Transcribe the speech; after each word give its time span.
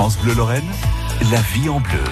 France 0.00 0.16
Bleu 0.16 0.32
Lorraine, 0.32 0.64
la 1.30 1.42
vie 1.42 1.68
en 1.68 1.78
bleu. 1.78 2.02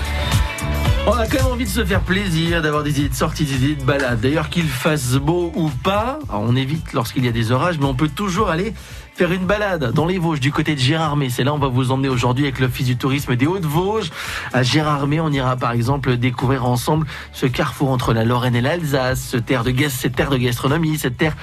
On 1.06 1.12
a 1.12 1.26
quand 1.26 1.38
même 1.38 1.52
envie 1.52 1.64
de 1.64 1.70
se 1.70 1.82
faire 1.82 2.02
plaisir, 2.02 2.60
d'avoir 2.60 2.82
des 2.82 3.00
idées 3.00 3.08
de 3.08 3.14
sortie, 3.14 3.46
des 3.46 3.64
idées 3.64 3.76
de 3.76 3.82
balade. 3.82 4.20
D'ailleurs, 4.20 4.50
qu'il 4.50 4.68
fasse 4.68 5.14
beau 5.14 5.50
ou 5.56 5.70
pas, 5.70 6.18
on 6.28 6.54
évite 6.54 6.92
lorsqu'il 6.92 7.24
y 7.24 7.28
a 7.28 7.32
des 7.32 7.50
orages, 7.50 7.78
mais 7.78 7.86
on 7.86 7.94
peut 7.94 8.10
toujours 8.10 8.50
aller 8.50 8.74
faire 9.18 9.32
une 9.32 9.46
balade 9.46 9.90
dans 9.94 10.06
les 10.06 10.16
Vosges 10.16 10.38
du 10.38 10.52
côté 10.52 10.76
de 10.76 10.78
Gérardmer. 10.78 11.28
C'est 11.28 11.42
là 11.42 11.52
on 11.52 11.58
va 11.58 11.66
vous 11.66 11.90
emmener 11.90 12.08
aujourd'hui 12.08 12.44
avec 12.44 12.60
l'Office 12.60 12.86
du 12.86 12.96
tourisme 12.96 13.34
des 13.34 13.48
Hauts-de-Vosges. 13.48 14.12
À 14.52 14.62
Gérardmer, 14.62 15.18
on 15.20 15.32
ira 15.32 15.56
par 15.56 15.72
exemple 15.72 16.16
découvrir 16.16 16.64
ensemble 16.66 17.04
ce 17.32 17.46
carrefour 17.46 17.90
entre 17.90 18.12
la 18.12 18.24
Lorraine 18.24 18.54
et 18.54 18.60
l'Alsace, 18.60 19.18
cette 19.32 19.46
terre 19.46 19.64
de, 19.64 19.72
gastronomie, 19.72 20.98
cette 20.98 21.16
terre 21.16 21.36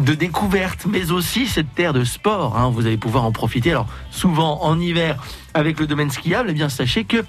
de 0.00 0.12
découverte, 0.14 0.86
mais 0.88 1.12
aussi 1.12 1.46
cette 1.46 1.72
terre 1.72 1.92
de 1.92 2.02
sport. 2.02 2.58
Hein. 2.58 2.72
Vous 2.74 2.86
allez 2.86 2.96
pouvoir 2.96 3.24
en 3.24 3.30
profiter. 3.30 3.70
Alors 3.70 3.86
souvent 4.10 4.64
en 4.64 4.80
hiver, 4.80 5.16
avec 5.54 5.80
le 5.80 5.86
domaine 5.86 6.10
skiable, 6.10 6.50
eh 6.50 6.52
bien 6.52 6.68
sachez 6.68 7.04
que 7.04 7.24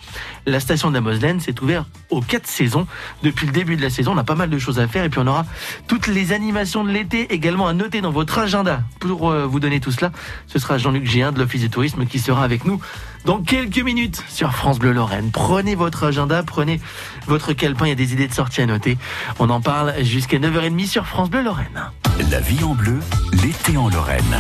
la 0.46 0.60
station 0.60 0.90
de 0.90 0.96
la 0.96 1.02
Moselaine 1.02 1.40
s'est 1.40 1.60
ouverte 1.62 1.88
aux 2.10 2.22
quatre 2.22 2.48
saisons. 2.48 2.88
Depuis 3.24 3.46
le 3.46 3.52
début 3.52 3.76
de 3.76 3.82
la 3.82 3.90
saison, 3.90 4.14
on 4.14 4.18
a 4.18 4.24
pas 4.24 4.36
mal 4.36 4.50
de 4.50 4.60
choses 4.60 4.80
à 4.80 4.88
faire 4.88 5.04
et 5.04 5.10
puis 5.10 5.20
on 5.20 5.28
aura 5.28 5.46
toutes 5.88 6.08
les 6.08 6.32
animations 6.32 6.84
de 6.84 6.90
l'été 6.90 7.34
également 7.34 7.68
à 7.68 7.74
noter 7.74 8.02
dans 8.02 8.12
votre 8.12 8.38
agenda. 8.40 8.82
Pour 9.00 9.30
euh, 9.30 9.46
vous 9.46 9.60
donner 9.60 9.80
tout 9.80 9.91
cela, 9.92 10.12
ce 10.48 10.60
sera 10.60 10.78
Jean-Luc 10.78 11.06
Géin 11.06 11.32
de 11.32 11.40
l'Office 11.40 11.62
du 11.62 11.70
tourisme 11.70 12.06
qui 12.06 12.20
sera 12.20 12.44
avec 12.44 12.66
nous 12.66 12.80
dans 13.26 13.42
quelques 13.42 13.80
minutes 13.80 14.24
sur 14.30 14.54
France 14.54 14.80
Bleu 14.80 14.92
Lorraine. 14.92 15.30
Prenez 15.32 15.76
votre 15.76 16.06
agenda, 16.06 16.44
prenez 16.44 16.82
votre 17.28 17.54
calepin, 17.54 17.86
il 17.86 17.90
y 17.90 17.92
a 17.94 17.96
des 17.96 18.14
idées 18.14 18.28
de 18.28 18.34
sortie 18.34 18.62
à 18.62 18.66
noter. 18.66 18.98
On 19.40 19.50
en 19.50 19.62
parle 19.62 19.94
jusqu'à 20.04 20.38
9h30 20.38 20.88
sur 20.88 21.06
France 21.06 21.30
Bleu 21.30 21.44
Lorraine. 21.44 21.92
La 22.30 22.40
vie 22.40 22.64
en 22.64 22.74
bleu, 22.74 23.00
l'été 23.44 23.78
en 23.78 23.90
Lorraine. 23.90 24.38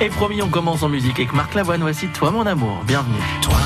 Et 0.00 0.08
promis, 0.08 0.40
on 0.40 0.48
commence 0.48 0.82
en 0.82 0.88
musique 0.88 1.18
avec 1.18 1.34
Marc 1.34 1.54
Lavoine. 1.54 1.82
Voici 1.82 2.08
Toi 2.08 2.30
mon 2.30 2.46
amour. 2.46 2.82
Bienvenue. 2.86 3.20
Toi 3.42 3.58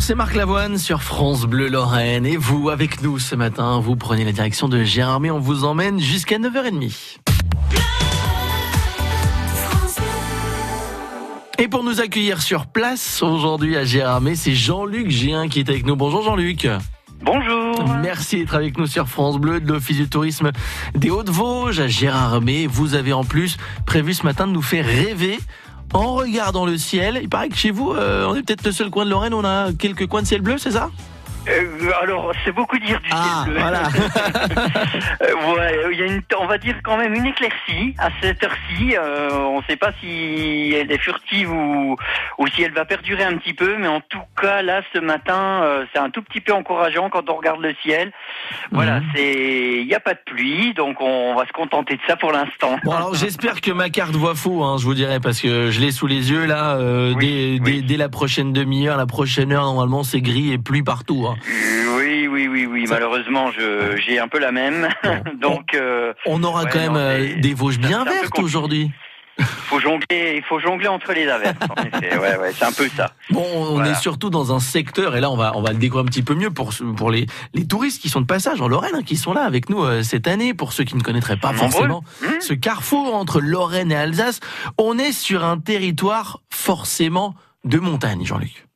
C'est 0.00 0.14
Marc 0.14 0.34
Lavoine 0.34 0.78
sur 0.78 1.02
France 1.02 1.44
Bleu 1.44 1.68
Lorraine. 1.68 2.24
Et 2.24 2.38
vous, 2.38 2.70
avec 2.70 3.02
nous 3.02 3.18
ce 3.18 3.36
matin, 3.36 3.80
vous 3.80 3.96
prenez 3.96 4.24
la 4.24 4.32
direction 4.32 4.66
de 4.66 4.82
Gérardmer. 4.82 5.30
On 5.30 5.38
vous 5.38 5.64
emmène 5.64 6.00
jusqu'à 6.00 6.38
9h30. 6.38 7.18
Et 11.58 11.68
pour 11.68 11.84
nous 11.84 12.00
accueillir 12.00 12.40
sur 12.40 12.66
place 12.66 13.22
aujourd'hui 13.22 13.76
à 13.76 13.84
Gérardmer, 13.84 14.34
c'est 14.34 14.54
Jean-Luc 14.54 15.10
Géin 15.10 15.48
qui 15.48 15.60
est 15.60 15.68
avec 15.68 15.84
nous. 15.84 15.96
Bonjour 15.96 16.22
Jean-Luc. 16.22 16.66
Bonjour. 17.22 17.84
Merci 18.02 18.38
d'être 18.38 18.54
avec 18.54 18.78
nous 18.78 18.86
sur 18.86 19.06
France 19.06 19.36
Bleu 19.36 19.60
de 19.60 19.70
l'Office 19.70 19.98
du 19.98 20.08
tourisme 20.08 20.50
des 20.94 21.10
Hauts-de-Vosges 21.10 21.80
à 21.80 21.86
Gérardmer. 21.86 22.66
Vous 22.66 22.94
avez 22.94 23.12
en 23.12 23.24
plus 23.24 23.58
prévu 23.84 24.14
ce 24.14 24.24
matin 24.24 24.46
de 24.46 24.52
nous 24.52 24.62
faire 24.62 24.86
rêver 24.86 25.38
en 25.92 26.14
regardant 26.14 26.66
le 26.66 26.78
ciel. 26.78 27.18
Il 27.22 27.28
paraît 27.28 27.48
que 27.48 27.56
chez 27.56 27.70
vous, 27.70 27.92
euh, 27.92 28.26
on 28.28 28.34
est 28.34 28.42
peut-être 28.42 28.64
le 28.64 28.72
seul 28.72 28.90
coin 28.90 29.04
de 29.04 29.10
Lorraine, 29.10 29.34
on 29.34 29.44
a 29.44 29.72
quelques 29.72 30.06
coins 30.06 30.22
de 30.22 30.26
ciel 30.26 30.40
bleu, 30.40 30.58
c'est 30.58 30.72
ça? 30.72 30.90
Euh, 31.48 31.90
alors, 32.02 32.32
c'est 32.44 32.52
beaucoup 32.52 32.78
dire 32.78 33.00
du 33.00 33.08
Ah, 33.12 33.42
ciel 33.44 33.52
bleu. 33.54 33.60
voilà. 33.62 33.82
Euh, 35.22 35.54
ouais, 35.54 35.96
y 35.96 36.02
a 36.02 36.06
une, 36.06 36.22
on 36.38 36.46
va 36.46 36.56
dire 36.58 36.76
quand 36.82 36.96
même 36.96 37.14
une 37.14 37.26
éclaircie 37.26 37.94
à 37.98 38.08
cette 38.22 38.42
heure-ci. 38.42 38.96
Euh, 38.96 39.30
on 39.32 39.58
ne 39.58 39.62
sait 39.64 39.76
pas 39.76 39.90
si 40.00 40.72
elle 40.74 40.90
est 40.90 40.98
furtive 40.98 41.50
ou, 41.52 41.96
ou 42.38 42.46
si 42.48 42.62
elle 42.62 42.72
va 42.72 42.84
perdurer 42.84 43.24
un 43.24 43.36
petit 43.36 43.52
peu, 43.52 43.76
mais 43.78 43.86
en 43.88 44.00
tout 44.00 44.18
cas 44.40 44.62
là, 44.62 44.80
ce 44.94 44.98
matin, 44.98 45.62
euh, 45.62 45.84
c'est 45.92 45.98
un 45.98 46.10
tout 46.10 46.22
petit 46.22 46.40
peu 46.40 46.52
encourageant 46.52 47.10
quand 47.10 47.28
on 47.28 47.34
regarde 47.36 47.60
le 47.60 47.74
ciel. 47.82 48.12
Voilà, 48.72 49.00
Mhm. 49.00 49.06
c'est, 49.14 49.80
il 49.80 49.86
n'y 49.86 49.94
a 49.94 50.00
pas 50.00 50.14
de 50.14 50.20
pluie, 50.24 50.72
donc 50.74 51.00
on 51.00 51.34
va 51.34 51.46
se 51.46 51.52
contenter 51.52 51.96
de 51.96 52.02
ça 52.06 52.16
pour 52.16 52.32
l'instant. 52.32 52.76
Bon 52.84 52.92
alors 52.92 53.14
j'espère 53.14 53.60
que 53.60 53.70
ma 53.72 53.90
carte 53.90 54.12
voit 54.14 54.34
faux, 54.34 54.62
hein, 54.64 54.76
je 54.78 54.84
vous 54.84 54.94
dirai, 54.94 55.20
parce 55.20 55.40
que 55.40 55.70
je 55.70 55.80
l'ai 55.80 55.90
sous 55.92 56.06
les 56.06 56.30
yeux 56.30 56.46
là. 56.46 56.78
Oui, 56.78 57.58
dès, 57.60 57.64
oui. 57.70 57.76
dès- 57.80 57.82
dès 57.82 57.96
la 57.96 58.08
prochaine 58.08 58.52
demi-heure, 58.52 58.96
la 58.96 59.06
prochaine 59.06 59.52
heure, 59.52 59.64
normalement 59.64 60.02
c'est 60.02 60.20
gris 60.20 60.52
et 60.52 60.58
pluie 60.58 60.82
partout. 60.82 61.26
hein. 61.28 61.29
Oui, 61.96 62.26
oui, 62.28 62.48
oui, 62.48 62.66
oui. 62.66 62.86
Ça- 62.86 62.94
Malheureusement, 62.94 63.50
j'ai 64.06 64.18
un 64.18 64.28
peu 64.28 64.38
la 64.38 64.52
même. 64.52 64.88
donc, 65.40 65.74
euh, 65.74 66.12
On 66.26 66.42
aura 66.42 66.64
Ouais, 66.64 66.70
quand 66.72 66.78
même 66.80 66.92
non, 66.92 66.98
euh, 66.98 67.34
des 67.40 67.54
Vosges 67.54 67.78
bien 67.78 68.04
vertes 68.04 68.38
aujourd'hui. 68.38 68.90
faut 69.38 69.80
jongler, 69.80 70.34
il 70.36 70.42
faut 70.46 70.58
jongler 70.60 70.88
entre 70.88 71.12
les 71.14 71.26
averses. 71.26 71.56
Ouais, 72.02 72.36
ouais, 72.36 72.52
c'est 72.52 72.64
un 72.64 72.72
peu 72.72 72.88
ça. 72.94 73.12
Bon, 73.30 73.42
on 73.54 73.74
Voilà. 73.76 73.92
est 73.92 73.94
surtout 73.94 74.28
dans 74.28 74.54
un 74.54 74.60
secteur, 74.60 75.16
et 75.16 75.20
là 75.22 75.30
on 75.30 75.36
va 75.36 75.52
on 75.54 75.62
va 75.62 75.70
le 75.72 75.78
découvrir 75.78 76.04
un 76.04 76.08
petit 76.08 76.22
peu 76.22 76.34
mieux 76.34 76.50
pour 76.50 76.74
pour 76.96 77.10
les 77.10 77.24
les 77.54 77.66
touristes 77.66 78.02
qui 78.02 78.10
sont 78.10 78.20
de 78.20 78.26
passage 78.26 78.60
en 78.60 78.68
Lorraine, 78.68 78.94
hein, 78.96 79.02
qui 79.02 79.16
sont 79.16 79.32
là 79.32 79.44
avec 79.44 79.70
nous 79.70 79.82
euh, 79.82 80.02
cette 80.02 80.28
année. 80.28 80.52
Pour 80.52 80.74
ceux 80.74 80.84
qui 80.84 80.94
ne 80.94 81.00
connaîtraient 81.00 81.38
pas 81.38 81.54
forcément 81.54 82.04
Hmm 82.20 82.40
ce 82.40 82.52
carrefour 82.52 83.14
entre 83.14 83.40
Lorraine 83.40 83.92
et 83.92 83.96
Alsace, 83.96 84.40
on 84.76 84.98
est 84.98 85.12
sur 85.12 85.42
un 85.44 85.58
territoire 85.58 86.40
forcément 86.50 87.34
de 87.64 87.78
montagne, 87.78 88.24
Jean-Luc. 88.26 88.66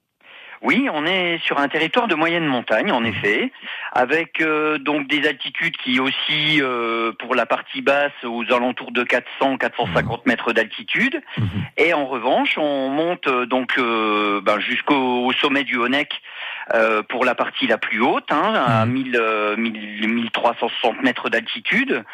Oui, 0.64 0.88
on 0.90 1.05
est 1.05 1.38
sur 1.44 1.58
un 1.58 1.69
territoire 1.69 2.08
de 2.08 2.14
moyenne 2.14 2.46
montagne, 2.46 2.90
en 2.90 3.05
effet, 3.05 3.52
avec 3.93 4.40
euh, 4.40 4.78
donc 4.78 5.06
des 5.08 5.28
altitudes 5.28 5.76
qui 5.76 6.00
aussi, 6.00 6.62
euh, 6.62 7.12
pour 7.19 7.34
la 7.34 7.44
partie 7.44 7.82
basse, 7.82 8.12
aux 8.25 8.50
alentours 8.50 8.90
de 8.90 9.05
400-450 9.05 10.20
mètres 10.25 10.52
d'altitude. 10.55 11.20
Mhm. 11.37 11.49
Et 11.76 11.93
en 11.93 12.06
revanche, 12.06 12.56
on 12.56 12.88
monte 12.88 13.26
euh, 13.26 13.44
donc 13.44 13.76
euh, 13.76 14.40
ben, 14.40 14.58
jusqu'au 14.58 15.26
au 15.26 15.32
sommet 15.34 15.64
du 15.64 15.76
Honeck 15.76 16.22
euh, 16.72 17.02
pour 17.02 17.26
la 17.26 17.34
partie 17.34 17.66
la 17.66 17.76
plus 17.76 18.00
haute, 18.00 18.32
hein, 18.32 18.55
à 18.66 18.87
1000, 18.87 19.16
euh, 19.20 19.56
1000 19.58 20.08
1360 20.08 21.02
mètres 21.02 21.28
d'altitude, 21.28 22.05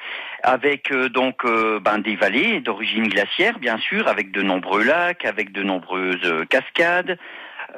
avec 0.43 0.91
euh, 0.91 1.08
donc 1.08 1.44
ben, 1.44 1.99
des 1.99 2.17
vallées 2.17 2.61
d'origine 2.61 3.06
glaciaire, 3.06 3.61
bien 3.61 3.79
sûr, 3.79 4.08
avec 4.08 4.32
de 4.32 4.43
nombreux 4.43 4.82
lacs, 4.82 5.25
avec 5.25 5.52
de 5.52 5.62
nombreuses 5.62 6.47
cascades. 6.49 7.17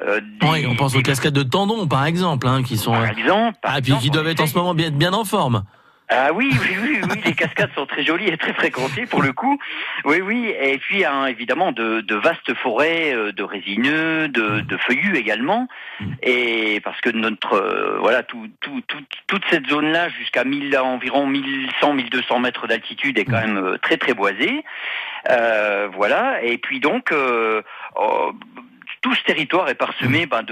Euh, 0.01 0.19
des- 0.41 0.47
Oui, 0.47 0.65
on 0.69 0.75
pense 0.75 0.93
aux 0.93 0.97
des- 0.97 1.03
cascades 1.03 1.33
de 1.33 1.43
Tendon, 1.43 1.87
par 1.87 2.05
exemple, 2.05 2.47
hein, 2.47 2.63
qui 2.63 2.77
sont 2.77 2.91
par 2.91 3.01
euh, 3.03 3.07
exemple. 3.07 3.57
par 3.61 3.73
ah 3.75 3.81
puis 3.81 3.93
qui 3.97 4.09
doivent 4.09 4.27
être 4.27 4.41
en 4.41 4.47
ce 4.47 4.57
moment 4.57 4.73
bien 4.73 4.89
bien 4.91 5.13
en 5.13 5.23
forme. 5.25 5.63
Ah 6.09 6.31
oui, 6.33 6.51
oui, 6.61 6.75
oui, 6.83 6.99
oui, 7.09 7.21
les 7.25 7.33
cascades 7.33 7.71
sont 7.73 7.85
très 7.87 8.03
jolies 8.03 8.27
et 8.27 8.37
très 8.37 8.53
fréquentées 8.53 9.05
pour 9.07 9.23
le 9.23 9.31
coup. 9.31 9.57
Oui, 10.05 10.19
oui, 10.21 10.53
et 10.61 10.77
puis 10.77 11.05
hein, 11.05 11.25
évidemment 11.27 11.71
de, 11.71 12.01
de 12.01 12.15
vastes 12.15 12.53
forêts 12.55 13.15
euh, 13.15 13.31
de 13.31 13.41
résineux, 13.41 14.27
de, 14.27 14.59
de 14.59 14.77
feuillus 14.77 15.15
également, 15.15 15.67
et 16.21 16.81
parce 16.83 16.99
que 17.01 17.09
notre 17.09 17.53
euh, 17.53 17.97
voilà 17.99 18.21
tout, 18.21 18.47
tout, 18.59 18.81
tout- 18.87 18.97
toute 19.27 19.43
cette 19.49 19.65
zone-là 19.67 20.09
jusqu'à 20.09 20.43
1000 20.43 20.77
environ 20.77 21.25
1100 21.25 21.93
1200 21.93 22.39
mètres 22.39 22.67
d'altitude 22.67 23.17
est 23.17 23.25
quand 23.25 23.39
même 23.41 23.77
très 23.81 23.97
très 23.97 24.13
boisée. 24.13 24.63
Euh, 25.31 25.87
voilà, 25.95 26.43
et 26.43 26.57
puis 26.57 26.79
donc 26.81 27.11
euh, 27.13 27.61
oh, 27.95 28.33
tout 29.03 29.13
ce 29.13 29.23
territoire 29.23 29.69
est 29.69 29.75
parsemé 29.75 30.25
ben, 30.25 30.43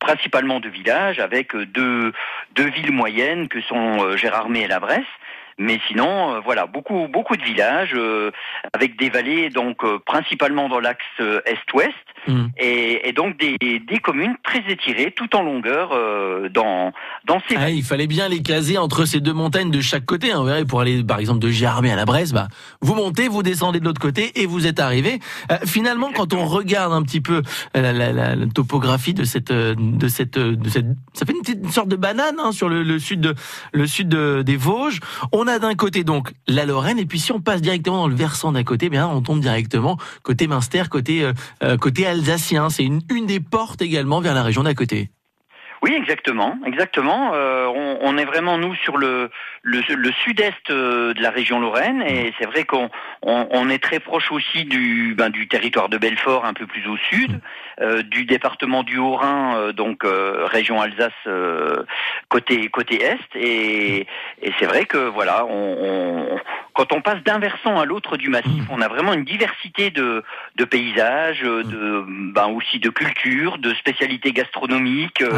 principalement 0.00 0.60
de 0.60 0.68
villages 0.68 1.20
avec 1.20 1.54
euh, 1.54 1.64
deux 1.64 2.12
deux 2.54 2.68
villes 2.68 2.92
moyennes 2.92 3.48
que 3.48 3.62
sont 3.62 4.02
euh, 4.02 4.16
Gérardmer 4.16 4.62
et 4.62 4.68
La 4.68 4.80
Bresse. 4.80 5.06
Mais 5.58 5.80
sinon, 5.88 6.34
euh, 6.34 6.40
voilà, 6.44 6.66
beaucoup 6.66 7.08
beaucoup 7.08 7.36
de 7.36 7.42
villages 7.42 7.92
euh, 7.94 8.30
avec 8.72 8.98
des 8.98 9.10
vallées 9.10 9.50
donc 9.50 9.84
euh, 9.84 9.98
principalement 10.04 10.68
dans 10.68 10.80
l'axe 10.80 11.04
euh, 11.20 11.40
est-ouest 11.46 11.94
Mm. 12.28 12.44
et, 12.56 13.08
et 13.08 13.12
donc 13.12 13.36
des, 13.36 13.56
des 13.58 13.98
communes 13.98 14.36
très 14.44 14.60
étirées 14.68 15.10
tout 15.10 15.34
en 15.34 15.42
longueur 15.42 15.90
euh, 15.92 16.48
dans 16.50 16.92
dans 17.26 17.40
ces 17.48 17.56
Ah, 17.56 17.68
il 17.68 17.82
fallait 17.82 18.06
bien 18.06 18.28
les 18.28 18.42
caser 18.42 18.78
entre 18.78 19.06
ces 19.06 19.18
deux 19.18 19.32
montagnes 19.32 19.72
de 19.72 19.80
chaque 19.80 20.04
côté. 20.04 20.30
Hein, 20.30 20.38
vous 20.38 20.44
verrez, 20.44 20.64
pour 20.64 20.80
aller 20.80 21.02
par 21.02 21.18
exemple 21.18 21.40
de 21.40 21.48
Gérardmer 21.48 21.90
à 21.90 21.96
la 21.96 22.04
Bresse, 22.04 22.32
bah, 22.32 22.46
vous 22.80 22.94
montez, 22.94 23.26
vous 23.26 23.42
descendez 23.42 23.80
de 23.80 23.84
l'autre 23.84 24.00
côté 24.00 24.40
et 24.40 24.46
vous 24.46 24.68
êtes 24.68 24.78
arrivé. 24.78 25.18
Euh, 25.50 25.56
finalement, 25.66 26.12
quand 26.14 26.32
on 26.32 26.44
regarde 26.44 26.92
un 26.92 27.02
petit 27.02 27.20
peu 27.20 27.42
la, 27.74 27.92
la- 27.92 28.12
la- 28.12 28.36
la 28.36 28.46
topographie 28.46 29.14
de 29.14 29.24
cette, 29.24 29.50
de 29.50 30.06
cette, 30.06 30.38
de 30.38 30.68
cette, 30.68 30.86
ça 31.14 31.26
fait 31.26 31.32
une 31.32 31.40
petite 31.40 31.68
sorte 31.72 31.88
de 31.88 31.96
banane 31.96 32.36
hein, 32.38 32.52
sur 32.52 32.68
le, 32.68 32.84
le 32.84 33.00
sud, 33.00 33.20
de, 33.20 33.34
le 33.72 33.86
sud 33.88 34.08
de- 34.08 34.42
des 34.42 34.56
Vosges. 34.56 35.00
On 35.32 35.41
a 35.46 35.58
d'un 35.58 35.74
côté 35.74 36.04
donc 36.04 36.32
la 36.46 36.66
Lorraine 36.66 36.98
et 36.98 37.06
puis 37.06 37.18
si 37.18 37.32
on 37.32 37.40
passe 37.40 37.62
directement 37.62 37.98
dans 37.98 38.08
le 38.08 38.14
versant 38.14 38.52
d'à 38.52 38.64
côté, 38.64 38.88
bien 38.88 39.08
on 39.08 39.22
tombe 39.22 39.40
directement 39.40 39.96
côté 40.22 40.46
Münster, 40.46 40.84
côté, 40.90 41.24
euh, 41.24 41.32
euh, 41.62 41.76
côté 41.76 42.06
alsacien. 42.06 42.70
C'est 42.70 42.84
une, 42.84 43.02
une 43.10 43.26
des 43.26 43.40
portes 43.40 43.82
également 43.82 44.20
vers 44.20 44.34
la 44.34 44.42
région 44.42 44.62
d'à 44.62 44.74
côté. 44.74 45.10
Oui, 45.82 45.94
exactement, 45.94 46.58
exactement. 46.64 47.32
Euh, 47.34 47.66
on, 47.66 47.98
on 48.02 48.16
est 48.16 48.24
vraiment 48.24 48.56
nous 48.56 48.74
sur 48.76 48.96
le 48.98 49.30
le, 49.62 49.80
le 49.94 50.12
sud-est 50.12 50.70
euh, 50.70 51.12
de 51.14 51.20
la 51.22 51.30
région 51.30 51.58
Lorraine 51.60 52.02
et 52.02 52.32
c'est 52.38 52.46
vrai 52.46 52.64
qu'on 52.64 52.88
on, 53.22 53.46
on 53.50 53.68
est 53.68 53.82
très 53.82 53.98
proche 54.00 54.30
aussi 54.32 54.64
du 54.64 55.14
ben, 55.16 55.30
du 55.30 55.48
territoire 55.48 55.88
de 55.88 55.98
Belfort 55.98 56.44
un 56.44 56.52
peu 56.54 56.66
plus 56.66 56.86
au 56.88 56.96
sud, 56.96 57.40
euh, 57.80 58.02
du 58.02 58.24
département 58.24 58.82
du 58.84 58.98
Haut-Rhin 58.98 59.56
euh, 59.56 59.72
donc 59.72 60.04
euh, 60.04 60.46
région 60.46 60.80
Alsace 60.80 61.12
euh, 61.26 61.82
côté 62.28 62.68
côté 62.68 63.02
est. 63.02 63.18
Et, 63.36 64.06
et 64.42 64.52
c'est 64.58 64.66
vrai 64.66 64.84
que 64.86 64.98
voilà 64.98 65.44
on, 65.46 65.76
on- 65.80 66.40
quand 66.74 66.92
on 66.94 67.02
passe 67.02 67.22
d'un 67.22 67.38
versant 67.38 67.78
à 67.78 67.84
l'autre 67.84 68.16
du 68.16 68.30
massif, 68.30 68.64
on 68.70 68.80
a 68.80 68.88
vraiment 68.88 69.12
une 69.12 69.24
diversité 69.24 69.90
de 69.90 70.22
de 70.56 70.64
paysages, 70.64 71.42
de 71.42 72.04
ben 72.32 72.46
aussi 72.46 72.78
de 72.78 72.88
cultures, 72.88 73.58
de 73.58 73.74
spécialités 73.74 74.32
gastronomiques. 74.32 75.20
euh, 75.22 75.30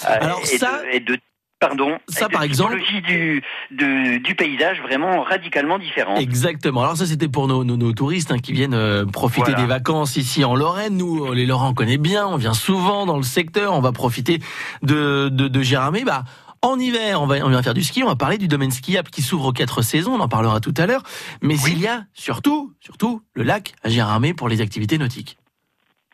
Voilà. 0.00 0.16
euh, 0.22 0.24
Alors 0.26 0.40
et 0.40 0.58
ça, 0.58 0.82
de, 0.82 0.96
et 0.96 1.00
de 1.00 1.18
pardon, 1.58 1.98
ça, 2.08 2.28
de 2.28 2.32
par 2.32 2.42
exemple- 2.42 2.78
du, 3.02 3.42
du 3.70 4.20
du 4.20 4.34
paysage 4.34 4.80
vraiment 4.82 5.22
radicalement 5.22 5.78
différent. 5.78 6.16
Exactement. 6.16 6.82
Alors 6.82 6.96
ça, 6.96 7.06
c'était 7.06 7.28
pour 7.28 7.48
nos, 7.48 7.64
nos, 7.64 7.76
nos 7.76 7.92
touristes 7.92 8.30
hein, 8.32 8.38
qui 8.38 8.52
viennent 8.52 8.74
euh, 8.74 9.04
profiter 9.06 9.50
Voilà. 9.52 9.60
des 9.62 9.66
vacances 9.66 10.16
ici 10.16 10.44
en 10.44 10.54
Lorraine. 10.54 10.96
Nous, 10.96 11.26
euh, 11.26 11.34
les 11.34 11.46
Lorrains, 11.46 11.68
on 11.70 11.74
connaît 11.74 11.98
bien. 11.98 12.26
On 12.26 12.36
vient 12.36 12.54
souvent 12.54 13.06
dans 13.06 13.16
le 13.16 13.22
secteur. 13.22 13.72
On 13.74 13.80
va 13.80 13.92
profiter 13.92 14.40
de, 14.82 15.28
de, 15.30 15.48
de. 15.48 16.04
Bah, 16.04 16.24
en 16.62 16.78
hiver, 16.78 17.20
on 17.22 17.26
va, 17.26 17.36
on 17.44 17.48
vient 17.48 17.62
faire 17.62 17.74
du 17.74 17.82
ski. 17.84 18.02
On 18.02 18.06
va 18.08 18.16
parler 18.16 18.38
du 18.38 18.48
domaine 18.48 18.70
skiable 18.70 19.08
qui 19.10 19.22
s'ouvre 19.22 19.46
aux 19.46 19.52
quatre 19.52 19.82
saisons. 19.82 20.14
On 20.14 20.20
en 20.20 20.28
parlera 20.28 20.60
tout 20.60 20.74
à 20.76 20.86
l'heure. 20.86 21.02
Mais 21.42 21.54
Oui. 21.64 21.72
il 21.72 21.80
y 21.80 21.86
a 21.86 22.04
surtout, 22.14 22.72
surtout, 22.80 23.22
le 23.34 23.42
lac 23.44 23.74
à 23.84 23.88
Gérardmer 23.88 24.34
pour 24.34 24.48
les 24.48 24.60
activités 24.60 24.98
nautiques. 24.98 25.36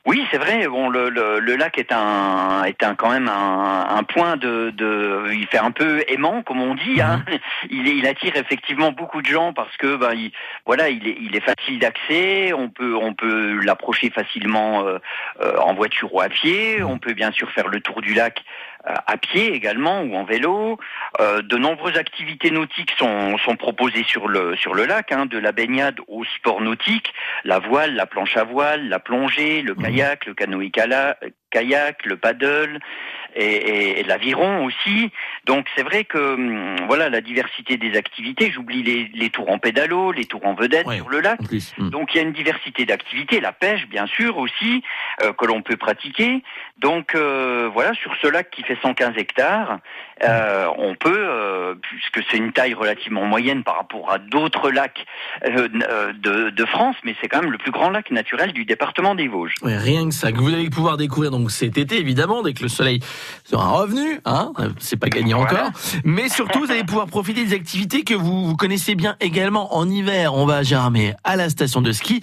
Oui, 0.04 0.26
c'est 0.32 0.38
vrai. 0.38 0.66
Bon, 0.66 0.88
le, 0.88 1.10
le, 1.10 1.38
le 1.38 1.54
lac 1.54 1.78
est 1.78 1.92
un 1.92 2.64
est 2.64 2.82
un 2.82 2.96
quand 2.96 3.10
même 3.10 3.28
un, 3.28 3.86
un 3.88 4.02
point 4.02 4.36
de, 4.36 4.70
de 4.70 5.30
il 5.32 5.46
fait 5.46 5.58
un 5.60 5.70
peu 5.70 6.02
aimant 6.08 6.42
comme 6.42 6.60
on 6.60 6.74
dit. 6.74 7.00
Hein. 7.00 7.24
Il, 7.70 7.86
est- 7.86 7.94
il 7.96 8.06
attire 8.08 8.34
effectivement 8.36 8.90
beaucoup 8.90 9.22
de 9.22 9.26
gens 9.28 9.52
parce 9.52 9.74
que 9.76 9.94
ben 9.94 10.12
il, 10.14 10.32
voilà 10.66 10.88
il 10.88 11.06
est 11.06 11.16
il 11.20 11.36
est 11.36 11.40
facile 11.40 11.78
d'accès. 11.78 12.52
On 12.52 12.68
peut 12.68 12.96
on 13.00 13.14
peut 13.14 13.60
l'approcher 13.62 14.10
facilement 14.10 14.84
euh, 14.84 14.98
euh, 15.40 15.56
en 15.58 15.72
voiture 15.74 16.12
ou 16.12 16.20
à 16.20 16.28
pied. 16.28 16.82
On 16.82 16.98
peut 16.98 17.12
bien 17.14 17.30
sûr 17.30 17.48
faire 17.52 17.68
le 17.68 17.80
tour 17.80 18.02
du 18.02 18.12
lac 18.14 18.42
à 18.84 19.16
pied 19.16 19.52
également 19.52 20.02
ou 20.02 20.14
en 20.14 20.24
vélo. 20.24 20.78
Euh, 21.20 21.42
de 21.42 21.56
nombreuses 21.56 21.96
activités 21.96 22.50
nautiques 22.50 22.92
sont, 22.98 23.36
sont 23.38 23.56
proposées 23.56 24.04
sur 24.04 24.28
le 24.28 24.56
sur 24.56 24.74
le 24.74 24.86
lac, 24.86 25.12
hein, 25.12 25.26
de 25.26 25.38
la 25.38 25.52
baignade 25.52 25.98
au 26.08 26.24
sport 26.24 26.60
nautique, 26.60 27.12
la 27.44 27.58
voile, 27.58 27.94
la 27.94 28.06
planche 28.06 28.36
à 28.36 28.44
voile, 28.44 28.88
la 28.88 28.98
plongée, 28.98 29.62
le 29.62 29.74
kayak, 29.74 30.26
le 30.26 30.34
canoë-kayak, 30.34 31.18
kayak, 31.52 32.04
le 32.06 32.16
paddle 32.16 32.80
et, 33.34 33.44
et- 33.44 34.00
et 34.00 34.02
l'aviron 34.04 34.64
aussi. 34.64 35.10
Donc 35.46 35.66
c'est 35.76 35.82
vrai 35.82 36.04
que 36.04 36.34
hum, 36.34 36.76
voilà 36.86 37.08
la 37.08 37.20
diversité 37.20 37.76
des 37.76 37.96
activités. 37.96 38.50
J'oublie 38.50 38.82
les, 38.82 39.10
les 39.14 39.30
tours 39.30 39.50
en 39.50 39.58
pédalo, 39.58 40.12
les 40.12 40.24
tours 40.26 40.44
en 40.44 40.54
vedette 40.54 40.86
Ouais. 40.86 40.96
sur 40.96 41.08
le 41.08 41.20
lac. 41.20 41.38
Mm. 41.78 41.88
Donc 41.90 42.14
il 42.14 42.18
y 42.18 42.20
a 42.20 42.24
une 42.24 42.32
diversité 42.32 42.84
d'activités, 42.84 43.40
la 43.40 43.52
pêche 43.52 43.86
bien 43.88 44.06
sûr 44.06 44.36
aussi 44.38 44.82
euh, 45.22 45.32
que 45.32 45.46
l'on 45.46 45.62
peut 45.62 45.76
pratiquer. 45.76 46.42
Donc 46.78 47.14
euh, 47.14 47.70
voilà 47.72 47.94
sur 47.94 48.12
ce 48.20 48.26
lac 48.26 48.50
qui 48.50 48.62
fait 48.64 48.76
115 48.82 49.16
hectares, 49.16 49.78
euh, 50.24 50.66
on 50.76 50.94
peut 50.94 51.78
puisque 51.82 52.20
c'est 52.30 52.36
une 52.36 52.52
taille 52.52 52.74
relativement 52.74 53.24
moyenne 53.24 53.62
par 53.64 53.76
rapport 53.76 54.10
à 54.12 54.18
d'autres 54.18 54.70
lacs 54.70 55.04
de, 55.46 56.50
de 56.50 56.64
France, 56.66 56.96
mais 57.04 57.14
c'est 57.20 57.28
quand 57.28 57.40
même 57.42 57.50
le 57.52 57.58
plus 57.58 57.70
grand 57.70 57.90
lac 57.90 58.10
naturel 58.10 58.52
du 58.52 58.64
département 58.64 59.14
des 59.14 59.28
Vosges. 59.28 59.54
Ouais, 59.62 59.76
rien 59.76 60.08
que 60.08 60.14
ça, 60.14 60.32
que 60.32 60.38
vous 60.38 60.52
allez 60.52 60.70
pouvoir 60.70 60.96
découvrir 60.96 61.30
donc 61.30 61.41
donc 61.42 61.50
cet 61.50 61.76
été 61.76 61.98
évidemment, 61.98 62.42
dès 62.42 62.52
que 62.52 62.62
le 62.62 62.68
soleil 62.68 63.00
sera 63.44 63.68
revenu, 63.72 64.20
hein, 64.24 64.52
c'est 64.78 64.96
pas 64.96 65.08
gagné 65.08 65.34
Voilà. 65.34 65.66
encore. 65.66 65.80
Mais 66.04 66.28
surtout, 66.28 66.60
vous 66.60 66.70
allez 66.70 66.84
pouvoir 66.84 67.06
profiter 67.08 67.44
des 67.44 67.52
activités 67.52 68.04
que 68.04 68.14
vous, 68.14 68.46
vous 68.46 68.56
connaissez 68.56 68.94
bien 68.94 69.16
également 69.20 69.76
en 69.76 69.88
hiver. 69.90 70.34
On 70.34 70.46
va 70.46 70.58
à 70.58 70.62
Gérardmer 70.62 71.14
à 71.24 71.34
la 71.34 71.50
station 71.50 71.82
de 71.82 71.90
ski. 71.90 72.20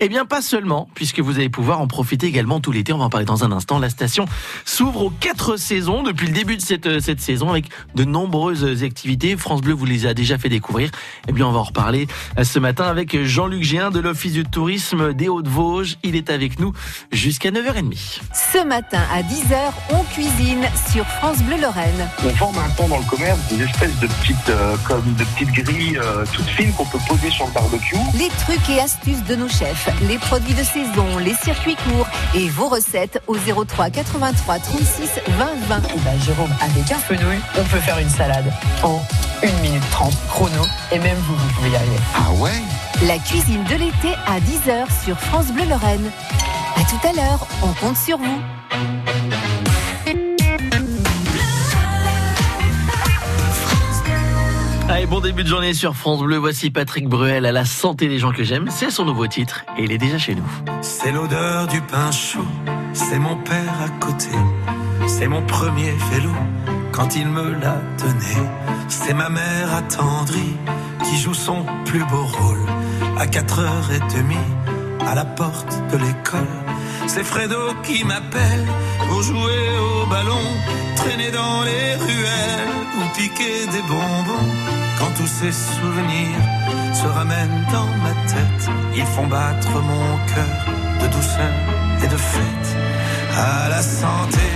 Eh 0.00 0.08
bien, 0.08 0.24
pas 0.24 0.40
seulement, 0.40 0.88
puisque 0.94 1.20
vous 1.20 1.36
allez 1.36 1.50
pouvoir 1.50 1.80
en 1.82 1.86
profiter 1.86 2.26
également 2.26 2.60
tout 2.60 2.72
l'été. 2.72 2.94
On 2.94 2.98
va 2.98 3.04
en 3.04 3.10
parler 3.10 3.26
dans 3.26 3.44
un 3.44 3.52
instant. 3.52 3.78
La 3.78 3.90
station 3.90 4.24
s'ouvre 4.64 5.02
aux 5.02 5.10
quatre 5.10 5.58
saisons 5.58 6.02
depuis 6.02 6.26
le 6.28 6.32
début 6.32 6.56
de 6.56 6.62
cette, 6.62 6.86
euh, 6.86 7.00
cette 7.00 7.20
saison 7.20 7.50
avec 7.50 7.66
de 7.94 8.04
nombreuses 8.04 8.82
activités. 8.84 9.36
France 9.36 9.60
Bleu 9.60 9.74
vous 9.74 9.84
les 9.84 10.06
a 10.06 10.14
déjà 10.14 10.38
fait 10.38 10.48
découvrir. 10.48 10.90
Eh 11.28 11.32
bien, 11.32 11.46
on 11.46 11.52
va 11.52 11.58
en 11.58 11.64
reparler 11.64 12.06
euh, 12.38 12.44
ce 12.44 12.58
matin 12.58 12.84
avec 12.84 13.22
Jean-Luc 13.22 13.64
Géin 13.64 13.90
de 13.90 14.00
l'Office 14.00 14.32
du 14.32 14.44
tourisme 14.44 15.12
des 15.12 15.28
Hauts-de-Vosges. 15.28 15.98
Il 16.02 16.16
est 16.16 16.30
avec 16.30 16.58
nous 16.58 16.72
jusqu'à 17.10 17.50
9h30. 17.50 18.20
Ce 18.62 18.66
matin 18.68 19.00
à 19.12 19.22
10h, 19.22 19.56
on 19.90 20.04
cuisine 20.04 20.64
sur 20.92 21.04
France 21.04 21.38
Bleu 21.38 21.56
Lorraine. 21.60 22.08
On 22.24 22.28
vend 22.28 22.52
maintenant 22.52 22.86
dans 22.86 22.98
le 22.98 23.04
commerce 23.04 23.38
des 23.50 23.64
espèces 23.64 23.98
de 23.98 24.06
petites, 24.06 24.48
euh, 24.50 24.76
comme 24.84 25.02
de 25.14 25.24
petites 25.24 25.50
grilles 25.50 25.98
euh, 25.98 26.24
toutes 26.32 26.46
fines 26.46 26.72
qu'on 26.74 26.84
peut 26.84 27.00
poser 27.08 27.28
sur 27.30 27.46
le 27.46 27.52
barbecue. 27.52 27.96
Les 28.14 28.28
trucs 28.28 28.70
et 28.70 28.78
astuces 28.78 29.24
de 29.24 29.34
nos 29.34 29.48
chefs, 29.48 29.88
les 30.06 30.16
produits 30.16 30.54
de 30.54 30.62
saison, 30.62 31.18
les 31.18 31.34
circuits 31.34 31.74
courts 31.74 32.06
et 32.36 32.48
vos 32.50 32.68
recettes 32.68 33.20
au 33.26 33.36
03 33.36 33.90
83 33.90 34.58
36 34.60 35.10
20 35.26 35.44
20. 35.66 35.82
Eh 35.96 35.98
ben, 35.98 36.20
Jérôme, 36.24 36.54
avec 36.60 36.92
un 36.92 36.98
fenouil, 36.98 37.40
on 37.58 37.64
peut 37.64 37.80
faire 37.80 37.98
une 37.98 38.10
salade 38.10 38.52
en 38.84 39.02
1 39.42 39.60
minute 39.60 39.82
30 39.90 40.12
chrono. 40.28 40.62
Et 40.92 41.00
même 41.00 41.18
vous, 41.26 41.34
vous 41.34 41.48
pouvez 41.56 41.70
y 41.70 41.76
arriver. 41.76 41.98
Ah 42.14 42.30
ouais? 42.34 42.62
La 43.08 43.18
cuisine 43.18 43.64
de 43.64 43.74
l'été 43.74 44.14
à 44.28 44.38
10h 44.38 44.86
sur 45.04 45.18
France 45.18 45.46
Bleu 45.46 45.64
Lorraine. 45.64 46.12
À 46.76 46.84
tout 46.84 47.08
à 47.08 47.12
l'heure, 47.12 47.46
on 47.62 47.72
compte 47.74 47.96
sur 47.96 48.18
vous. 48.18 48.40
Allez, 54.88 55.06
bon 55.06 55.20
début 55.20 55.42
de 55.42 55.48
journée 55.48 55.74
sur 55.74 55.94
France 55.96 56.20
Bleu. 56.20 56.36
Voici 56.36 56.70
Patrick 56.70 57.08
Bruel 57.08 57.46
à 57.46 57.52
la 57.52 57.64
santé 57.64 58.08
des 58.08 58.18
gens 58.18 58.32
que 58.32 58.44
j'aime. 58.44 58.68
C'est 58.70 58.90
son 58.90 59.04
nouveau 59.04 59.26
titre 59.26 59.64
et 59.78 59.84
il 59.84 59.92
est 59.92 59.98
déjà 59.98 60.18
chez 60.18 60.34
nous. 60.34 60.48
C'est 60.82 61.12
l'odeur 61.12 61.66
du 61.66 61.80
pain 61.80 62.10
chaud, 62.10 62.44
c'est 62.92 63.18
mon 63.18 63.36
père 63.36 63.74
à 63.84 63.88
côté, 64.04 64.30
c'est 65.06 65.28
mon 65.28 65.42
premier 65.42 65.92
vélo 66.12 66.30
quand 66.92 67.16
il 67.16 67.26
me 67.26 67.52
l'a 67.52 67.80
donné, 67.98 68.48
c'est 68.88 69.14
ma 69.14 69.30
mère 69.30 69.74
attendrie 69.74 70.56
qui 71.04 71.16
joue 71.16 71.34
son 71.34 71.64
plus 71.86 72.04
beau 72.04 72.24
rôle 72.24 72.66
à 73.18 73.26
4h30 73.26 74.36
à 75.06 75.14
la 75.14 75.24
porte 75.24 75.74
de 75.90 75.96
l'école. 75.96 76.61
C'est 77.06 77.24
Fredo 77.24 77.74
qui 77.82 78.04
m'appelle 78.04 78.66
pour 79.08 79.22
jouer 79.22 79.62
au 79.78 80.06
ballon, 80.06 80.46
traîner 80.96 81.30
dans 81.30 81.62
les 81.62 81.94
ruelles 81.96 82.74
ou 82.98 83.16
piquer 83.16 83.66
des 83.66 83.82
bonbons. 83.82 84.50
Quand 84.98 85.12
tous 85.16 85.26
ces 85.26 85.52
souvenirs 85.52 86.42
se 86.94 87.06
ramènent 87.06 87.66
dans 87.72 87.90
ma 88.04 88.14
tête, 88.32 88.64
ils 88.94 89.06
font 89.06 89.26
battre 89.26 89.74
mon 89.90 90.16
cœur 90.32 90.58
de 91.00 91.06
douceur 91.16 91.54
et 92.04 92.08
de 92.08 92.16
fête. 92.16 92.76
À 93.36 93.68
la 93.68 93.82
santé 93.82 94.46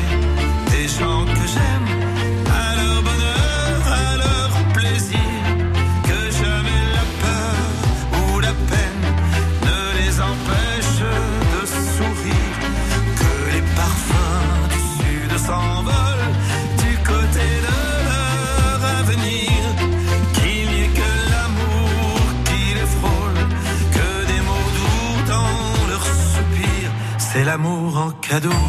l'amour 27.57 27.97
en 27.97 28.11
cadeau 28.21 28.61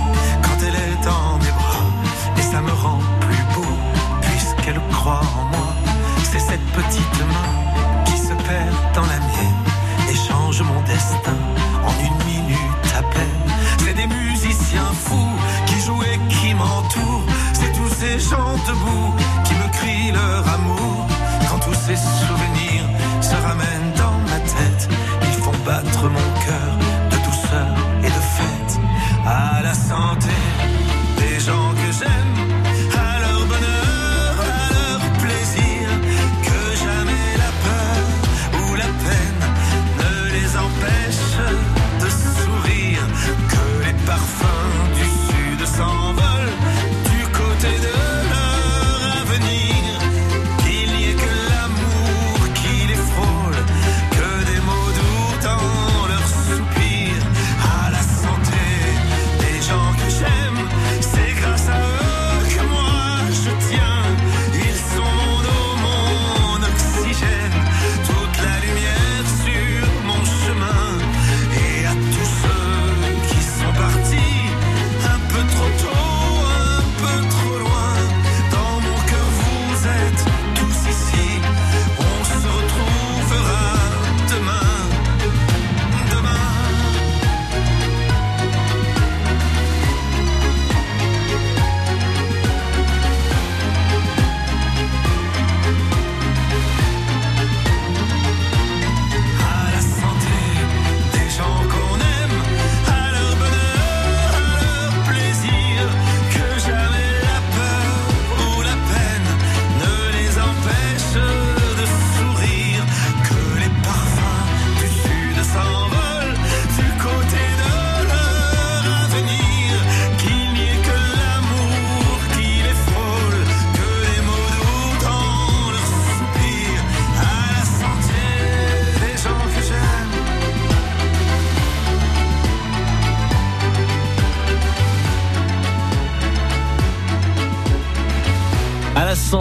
quand 0.44 0.58
elle 0.66 0.76
est 0.76 1.04
dans 1.04 1.38
mes 1.44 1.52
bras, 1.52 1.92
et 2.38 2.42
ça 2.42 2.62
me 2.62 2.72
rend 2.72 3.00
plus 3.20 3.44
beau 3.54 3.74
puisqu'elle 4.22 4.80
croit 4.94 5.26
en 5.40 5.44
moi, 5.54 5.74
c'est 6.24 6.40
cette 6.40 6.66
petite 6.68 7.20
main 7.34 7.52
qui 8.06 8.18
se 8.18 8.34
perd 8.48 8.76
dans 8.96 9.08
la 9.14 9.20
mienne 9.30 9.64
et 10.10 10.16
change 10.16 10.62
mon 10.62 10.82
destin 10.84 11.40
en 11.90 11.96
une 12.08 12.20
minute 12.32 12.88
à 12.98 13.04
peine. 13.04 13.48
C'est 13.80 13.94
des 13.94 14.08
musiciens 14.08 14.92
fous 15.06 15.36
qui 15.66 15.82
jouent 15.82 16.04
et 16.04 16.20
qui 16.34 16.54
m'entourent. 16.54 17.28
C'est 17.52 17.74
tous 17.74 17.90
ces 17.90 18.18
gens 18.20 18.54
debout 18.68 19.14
qui 19.44 19.54
me 19.56 19.68
crient 19.78 20.12
leur 20.14 20.48
amour. 20.48 21.08
Quand 21.50 21.60
tous 21.60 21.80
ces 21.88 21.98
souvenirs 21.98 22.57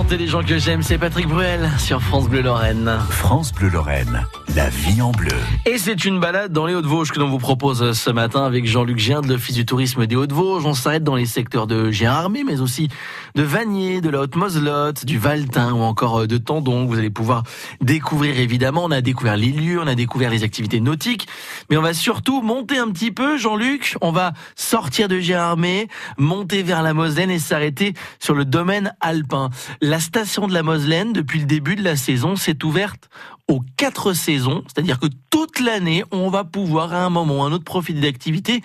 Des 0.08 0.28
gens 0.28 0.42
que 0.42 0.56
j'aime, 0.56 0.82
c'est 0.82 0.98
Patrick 0.98 1.26
Bruel 1.26 1.68
sur 1.78 2.00
France 2.00 2.28
Bleu 2.28 2.40
Lorraine. 2.40 2.98
France 3.10 3.52
Bleu 3.52 3.68
Lorraine, 3.68 4.24
La 4.56 4.70
vie 4.70 5.02
en 5.02 5.10
bleu. 5.10 5.36
Et 5.66 5.76
c'est 5.76 6.06
une 6.06 6.18
balade 6.18 6.50
dans 6.50 6.64
les 6.64 6.74
Hauts-de-Vosges 6.74 7.12
que 7.12 7.18
l'on 7.18 7.28
vous 7.28 7.36
propose 7.36 7.92
ce 7.92 8.08
matin 8.08 8.42
avec 8.42 8.66
Jean-Luc 8.66 8.96
Gien 8.96 9.20
de 9.20 9.28
l'Office 9.28 9.54
du 9.54 9.66
tourisme 9.66 10.06
des 10.06 10.16
Hauts-de-Vosges. 10.16 10.64
On 10.64 10.72
s'arrête 10.72 11.04
dans 11.04 11.14
les 11.14 11.26
secteurs 11.26 11.66
de 11.66 11.90
Gérardmer, 11.90 12.42
mais 12.42 12.62
aussi 12.62 12.88
de 13.34 13.42
Vanier, 13.42 14.00
de 14.00 14.08
la 14.08 14.20
Haute-Moselotte, 14.20 15.04
du 15.04 15.18
Valtin 15.18 15.74
ou 15.74 15.80
encore 15.80 16.26
de 16.26 16.38
Tendon. 16.38 16.86
Vous 16.86 16.98
allez 16.98 17.10
pouvoir 17.10 17.42
découvrir 17.82 18.38
évidemment. 18.38 18.84
On 18.84 18.92
a 18.92 19.02
découvert 19.02 19.36
les 19.36 19.50
lieux, 19.50 19.78
on 19.78 19.86
a 19.86 19.94
découvert 19.94 20.30
les 20.30 20.42
activités 20.42 20.80
nautiques, 20.80 21.28
mais 21.68 21.76
on 21.76 21.82
va 21.82 21.92
surtout 21.92 22.40
monter 22.40 22.78
un 22.78 22.90
petit 22.90 23.10
peu, 23.10 23.36
Jean-Luc. 23.36 23.98
On 24.00 24.10
va 24.10 24.32
sortir 24.54 25.08
de 25.08 25.18
Gérardmer, 25.18 25.86
monter 26.16 26.62
vers 26.62 26.82
la 26.82 26.94
Moselaine 26.94 27.30
et 27.30 27.38
s'arrêter 27.38 27.92
sur 28.20 28.34
le 28.34 28.46
domaine 28.46 28.94
alpin. 29.02 29.50
La 29.82 30.00
station 30.00 30.46
de 30.46 30.54
la 30.54 30.62
Moselaine, 30.62 31.12
depuis 31.12 31.40
le 31.40 31.46
début 31.46 31.76
de 31.76 31.84
la 31.84 31.96
saison, 31.96 32.36
s'est 32.36 32.64
ouverte 32.64 33.10
aux 33.48 33.62
quatre 33.76 34.12
saisons, 34.12 34.64
c'est-à-dire 34.66 34.98
que 34.98 35.06
toute 35.30 35.60
l'année, 35.60 36.04
on 36.10 36.28
va 36.28 36.44
pouvoir 36.44 36.92
à 36.92 37.04
un 37.04 37.10
moment 37.10 37.38
ou 37.38 37.42
à 37.42 37.46
un 37.46 37.52
autre 37.52 37.64
profiter 37.64 38.00
d'activités, 38.00 38.62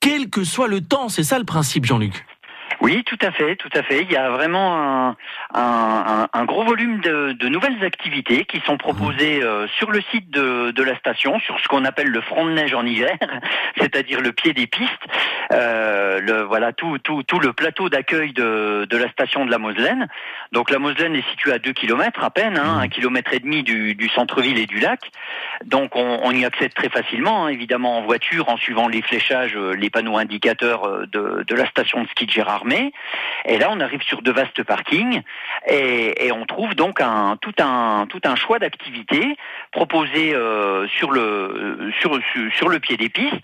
quel 0.00 0.30
que 0.30 0.44
soit 0.44 0.68
le 0.68 0.80
temps. 0.80 1.08
C'est 1.08 1.24
ça 1.24 1.38
le 1.38 1.44
principe, 1.44 1.84
Jean-Luc? 1.84 2.24
Oui, 2.80 3.02
tout 3.04 3.18
à 3.20 3.30
fait, 3.30 3.56
tout 3.56 3.68
à 3.74 3.82
fait. 3.82 4.02
Il 4.02 4.10
y 4.10 4.16
a 4.16 4.30
vraiment 4.30 4.76
un, 4.76 5.16
un, 5.54 6.28
un 6.32 6.44
gros 6.44 6.64
volume 6.64 7.00
de, 7.00 7.32
de, 7.32 7.48
nouvelles 7.48 7.82
activités 7.84 8.44
qui 8.44 8.60
sont 8.60 8.76
proposées 8.76 9.42
euh, 9.42 9.66
sur 9.78 9.90
le 9.90 10.00
site 10.10 10.30
de, 10.30 10.70
de, 10.70 10.82
la 10.82 10.96
station, 10.96 11.38
sur 11.40 11.58
ce 11.58 11.68
qu'on 11.68 11.84
appelle 11.84 12.08
le 12.08 12.20
front 12.20 12.46
de 12.46 12.52
neige 12.52 12.74
en 12.74 12.86
hiver, 12.86 13.16
c'est-à-dire 13.78 14.20
le 14.20 14.32
pied 14.32 14.52
des 14.52 14.66
pistes. 14.66 14.90
Euh, 15.52 16.20
le, 16.20 16.42
voilà 16.42 16.72
tout, 16.72 16.98
tout, 16.98 17.24
tout 17.24 17.40
le 17.40 17.52
plateau 17.52 17.88
d'accueil 17.88 18.32
de, 18.32 18.86
de 18.88 18.96
la 18.96 19.10
station 19.10 19.44
de 19.44 19.50
la 19.50 19.58
Moselaine. 19.58 20.06
Donc 20.52 20.70
la 20.70 20.78
Moselaine 20.78 21.16
est 21.16 21.28
située 21.30 21.52
à 21.52 21.58
2 21.58 21.72
km 21.72 22.22
à 22.22 22.30
peine, 22.30 22.56
hein, 22.56 22.78
un 22.78 22.88
kilomètre 22.88 23.34
et 23.34 23.40
demi 23.40 23.64
du, 23.64 23.96
du 23.96 24.08
centre-ville 24.10 24.58
et 24.58 24.66
du 24.66 24.78
lac. 24.78 25.10
Donc 25.64 25.96
on, 25.96 26.20
on, 26.22 26.30
y 26.30 26.44
accède 26.44 26.72
très 26.72 26.88
facilement, 26.88 27.46
hein, 27.46 27.48
évidemment 27.48 27.98
en 27.98 28.02
voiture, 28.02 28.48
en 28.48 28.56
suivant 28.56 28.86
les 28.86 29.02
fléchages, 29.02 29.56
euh, 29.56 29.74
les 29.74 29.90
panneaux 29.90 30.18
indicateurs 30.18 31.06
de, 31.08 31.44
de 31.46 31.54
la 31.54 31.66
station 31.66 32.02
de 32.02 32.08
ski 32.08 32.26
de 32.26 32.30
Gérard 32.30 32.64
et 33.46 33.58
là, 33.58 33.68
on 33.70 33.80
arrive 33.80 34.02
sur 34.02 34.22
de 34.22 34.30
vastes 34.30 34.62
parkings 34.62 35.22
et, 35.66 36.26
et 36.26 36.32
on 36.32 36.46
trouve 36.46 36.74
donc 36.74 37.00
un, 37.00 37.36
tout 37.40 37.54
un 37.58 38.06
tout 38.08 38.20
un 38.24 38.36
choix 38.36 38.58
d'activités 38.58 39.36
proposées 39.72 40.34
euh, 40.34 40.86
sur 40.88 41.10
le 41.10 41.90
sur, 42.00 42.18
sur 42.56 42.68
le 42.68 42.78
pied 42.80 42.96
des 42.96 43.08
pistes 43.08 43.36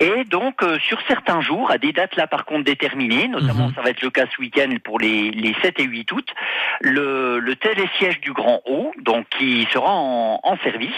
et 0.00 0.24
donc 0.24 0.62
euh, 0.62 0.78
sur 0.78 0.98
certains 1.06 1.42
jours, 1.42 1.70
à 1.70 1.76
des 1.76 1.92
dates 1.92 2.16
là 2.16 2.26
par 2.26 2.46
contre 2.46 2.64
déterminées, 2.64 3.28
notamment 3.28 3.68
mmh. 3.68 3.74
ça 3.74 3.82
va 3.82 3.90
être 3.90 4.00
le 4.00 4.10
cas 4.10 4.24
ce 4.34 4.40
week-end 4.40 4.74
pour 4.82 4.98
les, 4.98 5.30
les 5.30 5.54
7 5.62 5.78
et 5.78 5.84
8 5.84 6.12
août, 6.12 6.28
le, 6.80 7.38
le 7.38 7.56
télésiège 7.56 8.18
du 8.20 8.32
Grand 8.32 8.62
Haut, 8.64 8.92
donc 8.98 9.26
qui 9.38 9.68
sera 9.72 9.92
en, 9.92 10.40
en, 10.42 10.56
service 10.58 10.94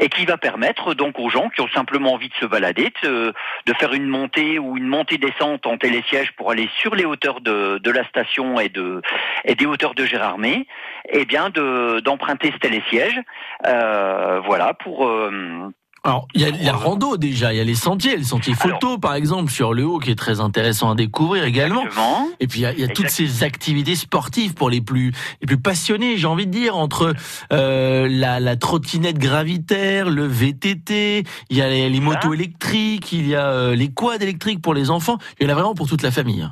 et 0.00 0.08
qui 0.08 0.24
va 0.24 0.38
permettre 0.38 0.94
donc 0.94 1.18
aux 1.18 1.28
gens 1.28 1.50
qui 1.50 1.60
ont 1.60 1.68
simplement 1.68 2.14
envie 2.14 2.30
de 2.30 2.34
se 2.34 2.46
balader, 2.46 2.90
de, 3.02 3.34
de 3.66 3.72
faire 3.74 3.92
une 3.92 4.06
montée 4.06 4.58
ou 4.58 4.76
une 4.78 4.86
montée-descente 4.86 5.66
en 5.66 5.76
télésiège 5.76 6.32
pour 6.32 6.50
aller 6.50 6.70
sur 6.78 6.94
les 6.94 7.04
hauteurs 7.04 7.42
de, 7.42 7.78
de, 7.78 7.90
la 7.90 8.04
station 8.08 8.58
et, 8.60 8.70
de, 8.70 9.02
et 9.44 9.54
des 9.54 9.66
hauteurs 9.66 9.77
de 9.78 10.04
Gérardmer, 10.04 10.66
eh 11.10 11.24
bien 11.24 11.50
d'emprunter 11.50 12.52
ce 12.52 12.58
télésiège, 12.58 13.20
euh, 13.66 14.40
voilà, 14.44 14.74
pour... 14.74 15.06
Euh, 15.06 15.70
alors, 16.04 16.28
il 16.32 16.40
y 16.40 16.44
a 16.44 16.50
la 16.50 16.72
rando 16.72 17.16
déjà, 17.16 17.52
il 17.52 17.56
y 17.56 17.60
a 17.60 17.64
les 17.64 17.74
sentiers, 17.74 18.16
les 18.16 18.24
sentiers 18.24 18.54
photo 18.54 18.86
Alors, 18.86 19.00
par 19.00 19.14
exemple 19.14 19.50
sur 19.50 19.74
le 19.74 19.84
haut 19.84 19.98
qui 19.98 20.10
est 20.10 20.18
très 20.18 20.40
intéressant 20.40 20.90
à 20.90 20.94
découvrir 20.94 21.44
également. 21.44 21.82
Exactement. 21.82 22.28
Et 22.40 22.46
puis 22.46 22.60
il 22.60 22.62
y 22.62 22.66
a, 22.66 22.72
il 22.72 22.80
y 22.80 22.84
a 22.84 22.88
toutes 22.88 23.10
ces 23.10 23.42
activités 23.42 23.96
sportives 23.96 24.54
pour 24.54 24.70
les 24.70 24.80
plus 24.80 25.12
les 25.40 25.46
plus 25.46 25.60
passionnés, 25.60 26.16
j'ai 26.16 26.26
envie 26.26 26.46
de 26.46 26.52
dire 26.52 26.76
entre 26.76 27.14
euh, 27.52 28.08
la, 28.08 28.38
la, 28.38 28.56
trottinette 28.56 29.18
gravitaire, 29.18 30.08
le 30.08 30.24
VTT, 30.24 31.24
il 31.50 31.56
y 31.56 31.62
a 31.62 31.68
les, 31.68 31.90
les 31.90 32.00
motos 32.00 32.32
électriques, 32.32 33.12
il 33.12 33.26
y 33.26 33.34
a 33.34 33.46
euh, 33.48 33.74
les 33.74 33.88
quads 33.92 34.18
électriques 34.20 34.62
pour 34.62 34.74
les 34.74 34.90
enfants. 34.90 35.18
Il 35.40 35.46
y 35.46 35.50
en 35.50 35.52
a 35.52 35.54
vraiment 35.54 35.74
pour 35.74 35.88
toute 35.88 36.02
la 36.02 36.12
famille. 36.12 36.48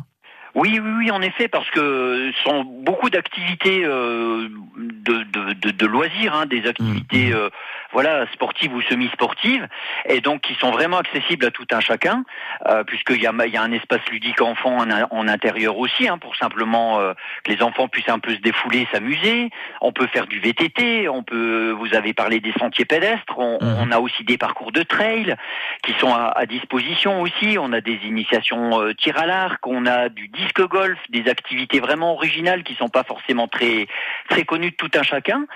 Oui, 0.56 0.80
oui, 0.82 0.90
oui, 0.98 1.10
en 1.10 1.20
effet, 1.20 1.48
parce 1.48 1.68
que 1.70 2.32
ce 2.32 2.42
sont 2.42 2.64
beaucoup 2.64 3.10
d'activités 3.10 3.84
euh, 3.84 4.48
de, 4.78 5.22
de, 5.24 5.52
de, 5.52 5.70
de, 5.70 5.86
loisirs, 5.86 6.34
hein, 6.34 6.46
des 6.46 6.66
activités 6.66 7.30
euh, 7.34 7.50
voilà 7.92 8.26
sportives 8.32 8.74
ou 8.74 8.82
semi-sportives, 8.82 9.66
et 10.06 10.20
donc 10.20 10.42
qui 10.42 10.54
sont 10.54 10.70
vraiment 10.70 10.98
accessibles 10.98 11.46
à 11.46 11.50
tout 11.50 11.66
un 11.72 11.80
chacun, 11.80 12.24
euh, 12.68 12.84
puisqu'il 12.84 13.22
y 13.22 13.26
a, 13.26 13.32
il 13.46 13.52
y 13.52 13.56
a 13.56 13.62
un 13.62 13.72
espace 13.72 14.04
ludique 14.10 14.40
enfant 14.40 14.78
en, 14.78 14.90
en 15.10 15.28
intérieur 15.28 15.78
aussi, 15.78 16.08
hein, 16.08 16.18
pour 16.18 16.36
simplement 16.36 17.00
euh, 17.00 17.14
que 17.44 17.52
les 17.52 17.62
enfants 17.62 17.88
puissent 17.88 18.08
un 18.08 18.18
peu 18.18 18.34
se 18.34 18.40
défouler, 18.40 18.86
s'amuser. 18.92 19.50
On 19.80 19.92
peut 19.92 20.06
faire 20.06 20.26
du 20.26 20.40
VTT, 20.40 21.08
on 21.08 21.22
peut, 21.22 21.70
vous 21.70 21.94
avez 21.94 22.12
parlé 22.12 22.40
des 22.40 22.52
sentiers 22.58 22.84
pédestres, 22.84 23.38
on, 23.38 23.58
mmh. 23.60 23.76
on 23.80 23.90
a 23.90 23.98
aussi 23.98 24.24
des 24.24 24.38
parcours 24.38 24.72
de 24.72 24.82
trail 24.82 25.36
qui 25.82 25.92
sont 26.00 26.12
à, 26.12 26.32
à 26.36 26.46
disposition 26.46 27.22
aussi. 27.22 27.56
On 27.58 27.72
a 27.72 27.80
des 27.80 27.98
initiations 28.04 28.80
euh, 28.80 28.94
tir 28.94 29.18
à 29.18 29.26
l'arc, 29.26 29.66
on 29.66 29.86
a 29.86 30.08
du 30.08 30.28
disque 30.28 30.62
golf, 30.66 30.98
des 31.08 31.28
activités 31.28 31.80
vraiment 31.80 32.14
originales 32.14 32.62
qui 32.62 32.74
sont 32.74 32.88
pas 32.88 33.04
forcément 33.04 33.48
très 33.48 33.86
très 34.28 34.44
connues 34.44 34.70
de 34.70 34.76
tout 34.76 34.90
un 34.94 35.02
chacun, 35.02 35.46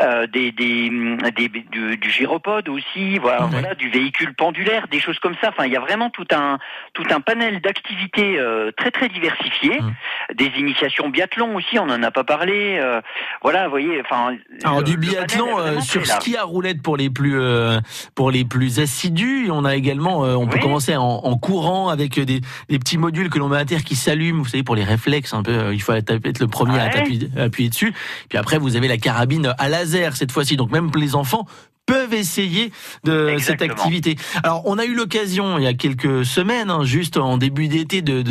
euh, 0.00 0.26
des, 0.26 0.52
des, 0.52 0.90
des 1.34 1.48
du, 1.76 1.96
du, 1.96 2.10
gyropode 2.10 2.68
aussi, 2.68 3.18
voilà, 3.18 3.42
mmh. 3.42 3.50
voilà, 3.50 3.74
du 3.74 3.90
véhicule 3.90 4.34
pendulaire, 4.34 4.86
des 4.88 5.00
choses 5.00 5.18
comme 5.18 5.34
ça. 5.40 5.50
Enfin, 5.50 5.66
il 5.66 5.72
y 5.72 5.76
a 5.76 5.80
vraiment 5.80 6.10
tout 6.10 6.26
un 6.32 6.58
tout 6.94 7.04
un 7.10 7.20
panel 7.20 7.60
d'activités 7.60 8.38
euh, 8.38 8.70
très 8.76 8.90
très 8.90 9.08
diversifiées, 9.08 9.80
mmh. 9.80 10.34
des 10.34 10.52
initiations 10.58 11.08
biathlon 11.08 11.56
aussi, 11.56 11.78
on 11.78 11.84
en 11.84 12.02
a 12.02 12.10
pas 12.10 12.24
parlé. 12.24 12.78
Euh, 12.80 13.00
voilà, 13.42 13.64
vous 13.64 13.70
voyez, 13.70 14.00
enfin. 14.00 14.36
Alors 14.64 14.82
du 14.82 14.96
biathlon 14.96 15.58
euh, 15.58 15.80
sur 15.80 16.06
ski 16.06 16.36
à 16.36 16.44
roulette 16.44 16.82
pour 16.82 16.96
les 16.96 17.10
plus 17.10 17.38
euh, 17.38 17.78
pour 18.14 18.30
les 18.30 18.44
plus 18.44 18.80
assidus, 18.80 19.48
on 19.50 19.64
a 19.64 19.76
également, 19.76 20.20
on 20.20 20.44
oui. 20.44 20.50
peut 20.50 20.58
commencer 20.58 20.96
en, 20.96 21.04
en, 21.04 21.36
courant 21.36 21.88
avec 21.88 22.18
des, 22.18 22.40
des 22.68 22.78
petits 22.78 22.98
modules 22.98 23.30
que 23.30 23.38
l'on 23.38 23.48
met 23.48 23.58
à 23.58 23.64
terre 23.64 23.84
qui 23.84 23.96
s'allument. 23.96 24.42
Vous 24.42 24.48
savez, 24.48 24.62
pour 24.62 24.76
les 24.76 24.84
réflexes, 24.84 25.34
un 25.34 25.42
peu, 25.42 25.72
il 25.72 25.80
faut 25.80 25.92
être 25.92 26.40
le 26.40 26.46
premier 26.46 26.74
ouais. 26.74 26.80
à 26.80 26.84
appuyer, 26.84 27.28
appuyer 27.36 27.68
dessus. 27.68 27.92
Puis 28.28 28.38
après, 28.38 28.58
vous 28.58 28.76
avez 28.76 28.88
la 28.88 28.96
carabine 28.96 29.54
à 29.58 29.68
laser 29.68 30.16
cette 30.16 30.32
fois-ci. 30.32 30.56
Donc 30.56 30.70
même 30.70 30.90
les 30.96 31.14
enfants 31.14 31.46
peuvent 31.86 32.14
essayer 32.14 32.72
de 33.04 33.28
Exactement. 33.28 33.70
cette 33.70 33.78
activité. 33.80 34.16
Alors, 34.42 34.62
on 34.66 34.78
a 34.78 34.84
eu 34.84 34.94
l'occasion 34.94 35.58
il 35.58 35.64
y 35.64 35.68
a 35.68 35.74
quelques 35.74 36.24
semaines, 36.24 36.70
hein, 36.70 36.84
juste 36.84 37.16
en 37.16 37.38
début 37.38 37.68
d'été, 37.68 38.02
de 38.02 38.22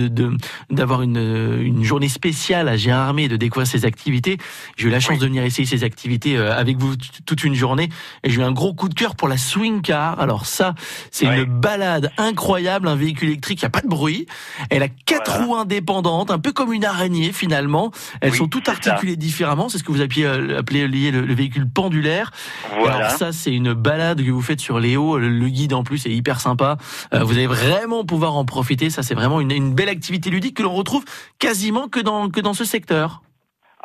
d'avoir 0.69 0.99
de, 0.99 1.05
de, 1.05 1.61
une, 1.63 1.77
une 1.77 1.83
journée 1.83 2.09
spéciale 2.09 2.67
à 2.67 2.75
Gérardmer, 2.75 3.27
de 3.27 3.37
découvrir 3.37 3.67
ces 3.67 3.85
activités. 3.85 4.37
J'ai 4.77 4.87
eu 4.87 4.91
la 4.91 4.99
chance 4.99 5.13
oui. 5.13 5.19
de 5.19 5.25
venir 5.25 5.43
essayer 5.43 5.65
ces 5.65 5.83
activités 5.83 6.37
euh, 6.37 6.55
avec 6.55 6.77
vous 6.77 6.95
toute 7.25 7.43
une 7.43 7.55
journée, 7.55 7.89
et 8.23 8.29
j'ai 8.29 8.41
eu 8.41 8.43
un 8.43 8.51
gros 8.51 8.73
coup 8.73 8.89
de 8.89 8.93
cœur 8.93 9.15
pour 9.15 9.27
la 9.27 9.37
swing 9.37 9.81
car. 9.81 10.19
Alors 10.19 10.45
ça, 10.45 10.75
c'est 11.11 11.27
oui. 11.27 11.37
une 11.37 11.45
balade 11.45 12.11
incroyable, 12.17 12.87
un 12.87 12.95
véhicule 12.95 13.29
électrique, 13.29 13.61
il 13.61 13.65
n'y 13.65 13.67
a 13.67 13.71
pas 13.71 13.81
de 13.81 13.87
bruit. 13.87 14.25
Elle 14.69 14.83
a 14.83 14.89
quatre 14.89 15.31
voilà. 15.31 15.45
roues 15.45 15.55
indépendantes, 15.55 16.31
un 16.31 16.39
peu 16.39 16.51
comme 16.51 16.73
une 16.73 16.85
araignée 16.85 17.31
finalement. 17.31 17.91
Elles 18.21 18.31
oui, 18.31 18.37
sont 18.37 18.47
toutes 18.47 18.67
articulées 18.67 19.13
ça. 19.13 19.17
différemment. 19.17 19.69
C'est 19.69 19.77
ce 19.77 19.83
que 19.83 19.91
vous 19.91 20.01
appelez, 20.01 20.25
euh, 20.25 20.59
appelez 20.59 20.87
lié 20.87 21.11
le, 21.11 21.21
le, 21.21 21.33
véhicule 21.33 21.67
pendulaire. 21.69 22.31
Voilà. 22.79 22.95
Alors 22.95 23.11
ça, 23.11 23.31
c'est 23.45 23.53
une 23.53 23.73
balade 23.73 24.25
que 24.25 24.31
vous 24.31 24.41
faites 24.41 24.59
sur 24.59 24.79
les 24.79 24.97
hauts. 24.97 25.19
Le 25.19 25.49
guide 25.49 25.73
en 25.73 25.83
plus 25.83 26.07
est 26.07 26.11
hyper 26.11 26.41
sympa. 26.41 26.77
Euh, 27.13 27.23
vous 27.23 27.33
allez 27.33 27.45
vraiment 27.45 28.03
pouvoir 28.03 28.35
en 28.35 28.43
profiter. 28.43 28.89
Ça, 28.89 29.03
c'est 29.03 29.13
vraiment 29.13 29.39
une, 29.39 29.51
une, 29.51 29.75
belle 29.75 29.89
activité 29.89 30.31
ludique 30.31 30.57
que 30.57 30.63
l'on 30.63 30.73
retrouve 30.73 31.05
quasiment 31.37 31.87
que 31.87 31.99
dans, 31.99 32.29
que 32.29 32.41
dans 32.41 32.55
ce 32.55 32.65
secteur. 32.65 33.21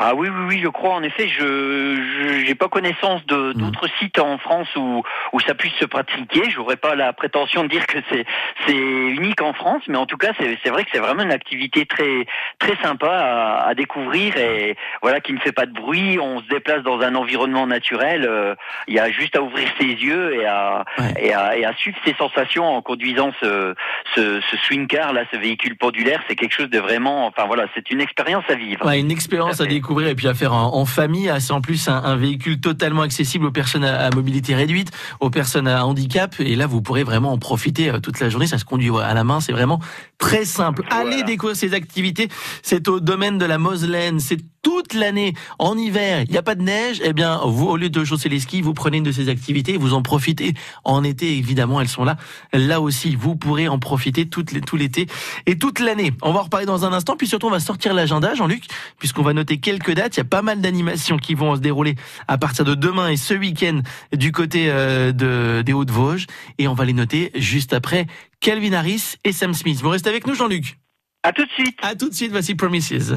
Ah 0.02 0.14
oui, 0.14 0.30
oui, 0.30 0.44
oui, 0.48 0.60
je 0.62 0.68
crois. 0.68 0.94
En 0.94 1.02
effet, 1.02 1.28
je 1.28 2.46
n'ai 2.46 2.54
pas 2.54 2.68
connaissance 2.68 3.24
de 3.26 3.52
d'autres 3.52 3.86
mmh. 3.86 3.98
sites 3.98 4.18
en 4.18 4.38
France 4.38 4.68
où 4.74 5.02
où 5.34 5.40
ça 5.40 5.54
puisse 5.54 5.74
se 5.74 5.84
pratiquer. 5.84 6.48
J'aurais 6.48 6.78
pas 6.78 6.94
la 6.94 7.12
prétention 7.12 7.64
de 7.64 7.68
dire 7.68 7.86
que 7.86 7.98
c'est 8.10 8.24
c'est 8.66 8.72
unique 8.72 9.42
en 9.42 9.52
France, 9.52 9.82
mais 9.88 9.98
en 9.98 10.06
tout 10.06 10.16
cas, 10.16 10.32
c'est 10.40 10.58
c'est 10.64 10.70
vrai 10.70 10.84
que 10.84 10.90
c'est 10.90 11.00
vraiment 11.00 11.22
une 11.22 11.32
activité 11.32 11.84
très 11.84 12.24
très 12.58 12.76
sympa 12.82 13.10
à, 13.10 13.68
à, 13.68 13.74
découvrir 13.74 14.38
et 14.38 14.74
voilà 15.02 15.20
qui 15.20 15.34
ne 15.34 15.38
fait 15.38 15.52
pas 15.52 15.66
de 15.66 15.72
bruit. 15.72 16.18
On 16.18 16.40
se 16.40 16.48
déplace 16.48 16.82
dans 16.82 17.00
un 17.02 17.14
environnement 17.14 17.66
naturel. 17.66 18.24
Euh, 18.26 18.54
il 18.88 18.94
y 18.94 19.00
a 19.00 19.10
juste 19.10 19.36
à 19.36 19.42
ouvrir 19.42 19.68
ses 19.78 19.84
yeux 19.84 20.40
et 20.40 20.46
à 20.46 20.86
ouais. 20.98 21.12
et, 21.20 21.34
à, 21.34 21.58
et 21.58 21.66
à 21.66 21.74
suivre 21.74 21.98
ses 22.06 22.14
sensations 22.14 22.64
en 22.64 22.80
conduisant 22.80 23.32
ce 23.42 23.74
ce, 24.14 24.40
ce 24.40 24.56
swing 24.64 24.86
car 24.86 25.12
là, 25.12 25.24
ce 25.30 25.36
véhicule 25.36 25.76
pendulaire. 25.76 26.22
C'est 26.26 26.36
quelque 26.36 26.54
chose 26.54 26.70
de 26.70 26.78
vraiment. 26.78 27.26
Enfin 27.26 27.44
voilà, 27.44 27.66
c'est 27.74 27.90
une 27.90 28.00
expérience 28.00 28.44
à 28.48 28.54
vivre. 28.54 28.86
Ouais, 28.86 28.98
une 28.98 29.10
expérience 29.10 29.60
à 29.60 29.66
découvrir 29.66 29.89
découvrir 29.90 30.08
et 30.08 30.14
puis 30.14 30.28
à 30.28 30.34
faire 30.34 30.52
en, 30.52 30.76
en 30.76 30.84
famille. 30.84 31.32
C'est 31.40 31.52
en 31.52 31.60
plus 31.60 31.88
un, 31.88 31.96
un, 31.96 32.14
véhicule 32.14 32.60
totalement 32.60 33.02
accessible 33.02 33.46
aux 33.46 33.50
personnes 33.50 33.84
à, 33.84 34.06
à, 34.06 34.10
mobilité 34.14 34.54
réduite, 34.54 34.92
aux 35.18 35.30
personnes 35.30 35.66
à 35.66 35.84
handicap. 35.84 36.36
Et 36.38 36.54
là, 36.54 36.68
vous 36.68 36.80
pourrez 36.80 37.02
vraiment 37.02 37.32
en 37.32 37.38
profiter 37.38 37.90
euh, 37.90 37.98
toute 37.98 38.20
la 38.20 38.28
journée. 38.28 38.46
Ça 38.46 38.58
se 38.58 38.64
conduit 38.64 38.90
à 39.02 39.12
la 39.14 39.24
main. 39.24 39.40
C'est 39.40 39.52
vraiment 39.52 39.80
très 40.18 40.44
simple. 40.44 40.84
Voilà. 40.88 41.10
Allez 41.10 41.22
découvrir 41.24 41.56
ces 41.56 41.74
activités. 41.74 42.28
C'est 42.62 42.86
au 42.86 43.00
domaine 43.00 43.36
de 43.36 43.44
la 43.44 43.58
Moselaine. 43.58 44.20
C'est 44.20 44.38
toute 44.62 44.94
l'année. 44.94 45.34
En 45.58 45.76
hiver, 45.76 46.22
il 46.22 46.30
n'y 46.30 46.36
a 46.38 46.42
pas 46.42 46.54
de 46.54 46.62
neige. 46.62 47.00
Eh 47.04 47.12
bien, 47.12 47.40
vous, 47.44 47.66
au 47.66 47.76
lieu 47.76 47.90
de 47.90 48.04
chausser 48.04 48.28
les 48.28 48.40
skis, 48.40 48.60
vous 48.60 48.74
prenez 48.74 48.98
une 48.98 49.04
de 49.04 49.12
ces 49.12 49.28
activités, 49.28 49.76
vous 49.76 49.94
en 49.94 50.02
profitez. 50.02 50.54
En 50.84 51.04
été, 51.04 51.36
évidemment, 51.36 51.80
elles 51.80 51.88
sont 51.88 52.04
là. 52.04 52.16
Là 52.52 52.80
aussi, 52.80 53.16
vous 53.16 53.36
pourrez 53.36 53.68
en 53.68 53.78
profiter 53.78 54.28
toute 54.28 54.50
tout 54.64 54.76
l'été 54.76 55.06
et 55.46 55.58
toute 55.58 55.80
l'année. 55.80 56.12
On 56.22 56.32
va 56.32 56.40
en 56.40 56.42
reparler 56.44 56.66
dans 56.66 56.84
un 56.84 56.92
instant. 56.92 57.16
Puis 57.16 57.26
surtout, 57.26 57.46
on 57.46 57.50
va 57.50 57.60
sortir 57.60 57.94
l'agenda, 57.94 58.34
Jean-Luc, 58.34 58.64
puisqu'on 58.98 59.22
va 59.22 59.32
noter 59.32 59.58
quelques 59.58 59.92
dates. 59.92 60.16
Il 60.16 60.20
y 60.20 60.22
a 60.22 60.24
pas 60.24 60.42
mal 60.42 60.60
d'animations 60.60 61.16
qui 61.16 61.34
vont 61.34 61.56
se 61.56 61.60
dérouler 61.60 61.94
à 62.28 62.38
partir 62.38 62.64
de 62.64 62.74
demain 62.74 63.08
et 63.08 63.16
ce 63.16 63.34
week-end 63.34 63.80
du 64.12 64.32
côté 64.32 64.66
euh, 64.68 65.12
de, 65.12 65.62
des 65.62 65.72
Hauts-de-Vosges. 65.72 66.26
Et 66.58 66.68
on 66.68 66.74
va 66.74 66.84
les 66.84 66.92
noter 66.92 67.30
juste 67.34 67.72
après 67.72 68.06
Calvin 68.40 68.72
Harris 68.72 69.14
et 69.24 69.32
Sam 69.32 69.54
Smith. 69.54 69.80
Vous 69.80 69.90
restez 69.90 70.08
avec 70.08 70.26
nous, 70.26 70.34
Jean-Luc. 70.34 70.78
À 71.22 71.32
tout 71.32 71.44
de 71.44 71.50
suite. 71.50 71.76
À 71.82 71.94
tout 71.94 72.08
de 72.08 72.14
suite, 72.14 72.30
voici 72.30 72.54
Promises. 72.54 73.16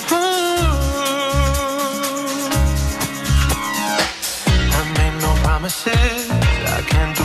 Promises. 5.61 6.31
I 6.31 6.81
can't 6.87 7.20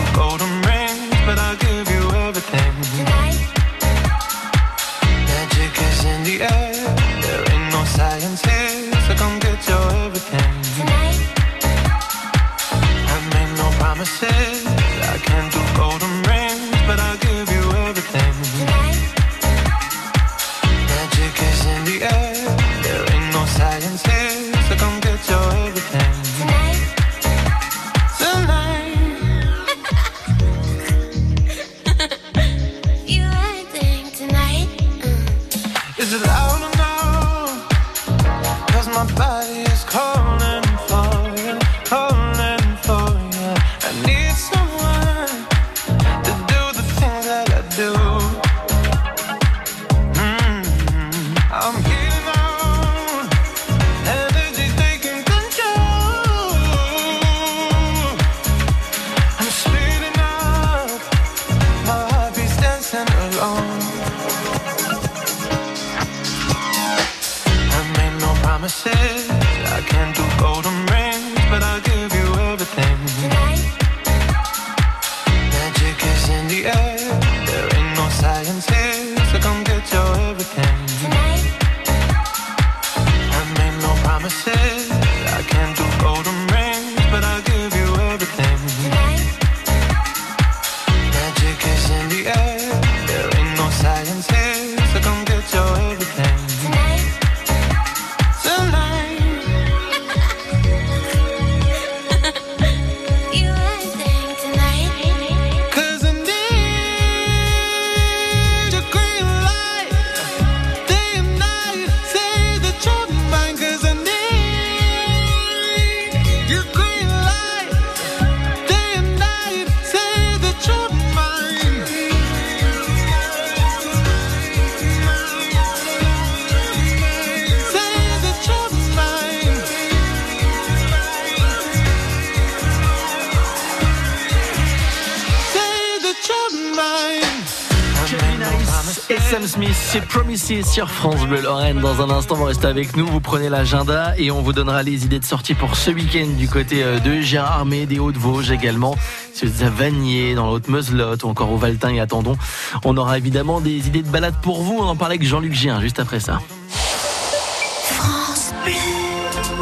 et 139.11 139.19
Sam 139.19 139.47
Smith, 139.47 139.75
c'est 139.75 140.01
Promises 140.01 140.65
sur 140.65 140.91
France 140.91 141.27
Bleu 141.27 141.41
Lorraine. 141.41 141.81
Dans 141.81 142.03
un 142.03 142.11
instant, 142.11 142.37
vous 142.37 142.45
restez 142.45 142.67
avec 142.67 142.97
nous, 142.97 143.07
vous 143.07 143.21
prenez 143.21 143.49
l'agenda 143.49 144.15
et 144.17 144.31
on 144.31 144.43
vous 144.43 144.53
donnera 144.53 144.83
les 144.83 145.05
idées 145.05 145.19
de 145.19 145.25
sortie 145.25 145.55
pour 145.55 145.77
ce 145.77 145.91
week-end 145.91 146.27
du 146.39 146.49
côté 146.49 146.83
euh, 146.83 146.99
de 147.01 147.21
Gérardmer, 147.21 147.87
des 147.87 147.99
Hauts-de-Vosges 147.99 148.51
également. 148.51 148.95
À 149.43 149.69
Vanier, 149.71 150.35
dans 150.35 150.47
la 150.47 150.53
Haute-Meuselotte 150.53 151.25
ou 151.25 151.29
encore 151.29 151.51
au 151.53 151.57
Valtin 151.57 151.91
et 151.91 152.01
à 152.01 152.07
Tendon, 152.07 152.37
on 152.85 152.97
aura 152.97 153.19
évidemment 153.19 153.61
des 153.61 153.87
idées 153.89 154.03
de 154.03 154.09
balade 154.09 154.35
pour 154.43 154.63
vous. 154.63 154.79
On 154.79 154.87
en 154.87 154.97
parlait 154.97 155.17
avec 155.17 155.27
Jean-Luc 155.27 155.53
Gien 155.53 155.81
juste 155.81 155.99
après 155.99 156.21
ça. 156.21 156.41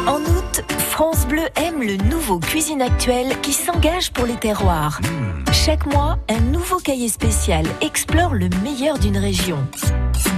En 0.07 0.19
août, 0.19 0.63
France 0.95 1.27
Bleu 1.27 1.43
aime 1.57 1.83
le 1.83 1.97
nouveau 1.97 2.39
Cuisine 2.39 2.81
Actuelle 2.81 3.35
qui 3.41 3.51
s'engage 3.51 4.13
pour 4.13 4.25
les 4.25 4.37
terroirs. 4.37 5.01
Chaque 5.51 5.85
mois, 5.87 6.17
un 6.29 6.39
nouveau 6.39 6.77
cahier 6.77 7.09
spécial 7.09 7.65
explore 7.81 8.33
le 8.33 8.47
meilleur 8.63 8.97
d'une 8.97 9.17
région. 9.17 9.57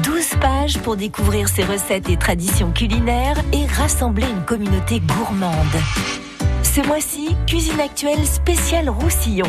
12 0.01 0.25
pages 0.41 0.79
pour 0.79 0.97
découvrir 0.97 1.47
ses 1.47 1.63
recettes 1.63 2.09
et 2.09 2.17
traditions 2.17 2.71
culinaires 2.71 3.37
et 3.53 3.67
rassembler 3.67 4.25
une 4.27 4.45
communauté 4.45 4.99
gourmande. 4.99 5.53
Ce 6.63 6.81
mois-ci, 6.87 7.35
Cuisine 7.45 7.79
Actuelle 7.79 8.25
spéciale 8.25 8.89
Roussillon. 8.89 9.45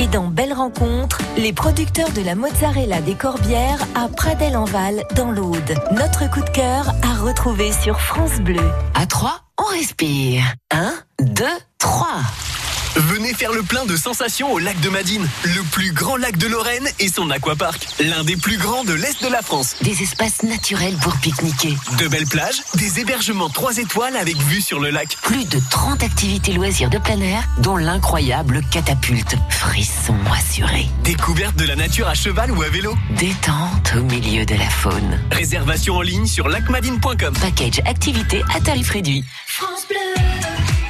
Et 0.00 0.08
dans 0.08 0.26
Belle 0.26 0.54
Rencontre, 0.54 1.20
les 1.36 1.52
producteurs 1.52 2.10
de 2.10 2.22
la 2.22 2.34
mozzarella 2.34 3.00
des 3.00 3.14
Corbières 3.14 3.86
à 3.94 4.08
Pradel-en-Val 4.08 5.04
dans 5.14 5.30
l'Aude. 5.30 5.74
Notre 5.92 6.28
coup 6.28 6.42
de 6.42 6.50
cœur 6.50 6.92
à 7.04 7.14
retrouver 7.14 7.70
sur 7.70 8.00
France 8.00 8.40
Bleu. 8.40 8.68
À 8.94 9.06
3, 9.06 9.47
on 9.58 9.72
respire. 9.72 10.54
1, 10.70 11.02
2, 11.34 11.44
3. 11.78 12.57
Venez 12.96 13.34
faire 13.34 13.52
le 13.52 13.62
plein 13.62 13.84
de 13.84 13.96
sensations 13.96 14.52
au 14.52 14.58
lac 14.58 14.80
de 14.80 14.88
Madine, 14.88 15.28
le 15.44 15.62
plus 15.70 15.92
grand 15.92 16.16
lac 16.16 16.36
de 16.36 16.46
Lorraine 16.46 16.88
et 16.98 17.08
son 17.08 17.30
aquapark, 17.30 17.86
l'un 18.00 18.24
des 18.24 18.36
plus 18.36 18.56
grands 18.56 18.84
de 18.84 18.92
l'Est 18.92 19.22
de 19.22 19.28
la 19.28 19.42
France. 19.42 19.76
Des 19.82 20.02
espaces 20.02 20.42
naturels 20.42 20.96
pour 21.02 21.14
pique-niquer. 21.16 21.76
De 21.98 22.08
belles 22.08 22.26
plages, 22.26 22.62
des 22.74 23.00
hébergements 23.00 23.50
3 23.50 23.78
étoiles 23.78 24.16
avec 24.16 24.36
vue 24.36 24.60
sur 24.60 24.80
le 24.80 24.90
lac. 24.90 25.16
Plus 25.22 25.44
de 25.44 25.60
30 25.70 26.02
activités 26.02 26.52
loisirs 26.52 26.90
de 26.90 26.98
plein 26.98 27.20
air, 27.20 27.44
dont 27.58 27.76
l'incroyable 27.76 28.62
catapulte. 28.70 29.36
Frisson 29.50 30.16
assuré. 30.36 30.86
Découverte 31.04 31.56
de 31.56 31.64
la 31.64 31.76
nature 31.76 32.08
à 32.08 32.14
cheval 32.14 32.50
ou 32.50 32.62
à 32.62 32.68
vélo. 32.68 32.96
Détente 33.18 33.92
au 33.96 34.02
milieu 34.02 34.44
de 34.44 34.54
la 34.54 34.68
faune. 34.68 35.20
Réservation 35.30 35.96
en 35.96 36.02
ligne 36.02 36.26
sur 36.26 36.48
lacmadine.com. 36.48 37.34
Package 37.40 37.80
activité 37.86 38.42
à 38.54 38.60
tarif 38.60 38.90
réduit. 38.90 39.24
France 39.46 39.86
Bleu. 39.88 40.87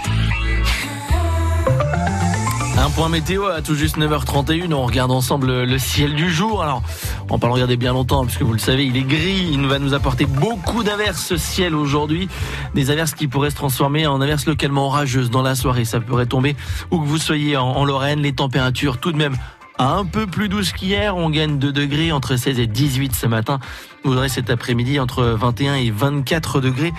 Point 2.98 3.08
météo 3.08 3.46
à 3.46 3.62
tout 3.62 3.76
juste 3.76 3.96
9h31. 3.96 4.72
On 4.72 4.84
regarde 4.84 5.12
ensemble 5.12 5.62
le 5.62 5.78
ciel 5.78 6.16
du 6.16 6.32
jour. 6.32 6.64
Alors, 6.64 6.82
on 7.28 7.34
va 7.34 7.38
pas 7.38 7.46
le 7.46 7.52
regarder 7.52 7.76
bien 7.76 7.92
longtemps 7.92 8.24
puisque 8.24 8.42
vous 8.42 8.52
le 8.52 8.58
savez, 8.58 8.86
il 8.86 8.96
est 8.96 9.04
gris. 9.04 9.50
Il 9.52 9.64
va 9.68 9.78
nous 9.78 9.94
apporter 9.94 10.26
beaucoup 10.26 10.82
d'averses 10.82 11.24
ce 11.24 11.36
ciel 11.36 11.76
aujourd'hui. 11.76 12.28
Des 12.74 12.90
averses 12.90 13.14
qui 13.14 13.28
pourraient 13.28 13.50
se 13.50 13.54
transformer 13.54 14.08
en 14.08 14.20
averses 14.20 14.46
localement 14.46 14.86
orageuses 14.86 15.30
dans 15.30 15.42
la 15.42 15.54
soirée. 15.54 15.84
Ça 15.84 16.00
pourrait 16.00 16.26
tomber 16.26 16.56
où 16.90 16.98
que 16.98 17.06
vous 17.06 17.18
soyez 17.18 17.56
en, 17.56 17.84
Lorraine. 17.84 18.18
Les 18.18 18.32
températures 18.32 18.98
tout 18.98 19.12
de 19.12 19.16
même 19.16 19.36
un 19.78 20.04
peu 20.04 20.26
plus 20.26 20.48
douces 20.48 20.72
qu'hier. 20.72 21.16
On 21.16 21.30
gagne 21.30 21.56
2 21.56 21.70
degrés 21.70 22.10
entre 22.10 22.34
16 22.34 22.58
et 22.58 22.66
18 22.66 23.14
ce 23.14 23.28
matin. 23.28 23.60
Aurez 24.04 24.28
cet 24.28 24.48
après-midi 24.48 25.00
entre 25.00 25.24
21 25.24 25.74
et 25.74 25.90
24 25.90 26.60
degrés 26.60 26.92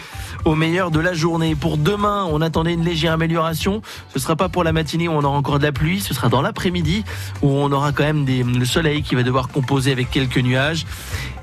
au 0.45 0.55
meilleur 0.55 0.91
de 0.91 0.99
la 0.99 1.13
journée. 1.13 1.55
Pour 1.55 1.77
demain, 1.77 2.27
on 2.29 2.41
attendait 2.41 2.73
une 2.73 2.83
légère 2.83 3.13
amélioration. 3.13 3.81
Ce 4.09 4.19
sera 4.19 4.35
pas 4.35 4.49
pour 4.49 4.63
la 4.63 4.73
matinée 4.73 5.07
où 5.07 5.13
on 5.13 5.23
aura 5.23 5.37
encore 5.37 5.59
de 5.59 5.63
la 5.63 5.71
pluie. 5.71 6.01
Ce 6.01 6.13
sera 6.13 6.29
dans 6.29 6.41
l'après-midi 6.41 7.03
où 7.41 7.49
on 7.49 7.71
aura 7.71 7.93
quand 7.93 8.03
même 8.03 8.25
des, 8.25 8.43
le 8.43 8.65
soleil 8.65 9.01
qui 9.01 9.15
va 9.15 9.23
devoir 9.23 9.47
composer 9.47 9.91
avec 9.91 10.09
quelques 10.11 10.37
nuages. 10.37 10.85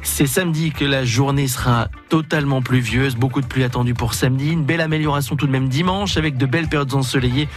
C'est 0.02 0.28
samedi 0.28 0.70
que 0.70 0.84
la 0.84 1.04
journée 1.04 1.48
sera 1.48 1.88
totalement 2.08 2.62
pluvieuse. 2.62 3.16
Beaucoup 3.16 3.40
de 3.40 3.46
pluie 3.46 3.64
attendue 3.64 3.92
pour 3.92 4.14
samedi. 4.14 4.52
Une 4.52 4.64
belle 4.64 4.80
amélioration 4.80 5.34
tout 5.34 5.46
de 5.46 5.52
même 5.52 5.68
dimanche 5.68 6.16
avec 6.16 6.36
de 6.36 6.46
belles 6.46 6.68
périodes 6.68 6.94
ensoleillées. 6.94 7.48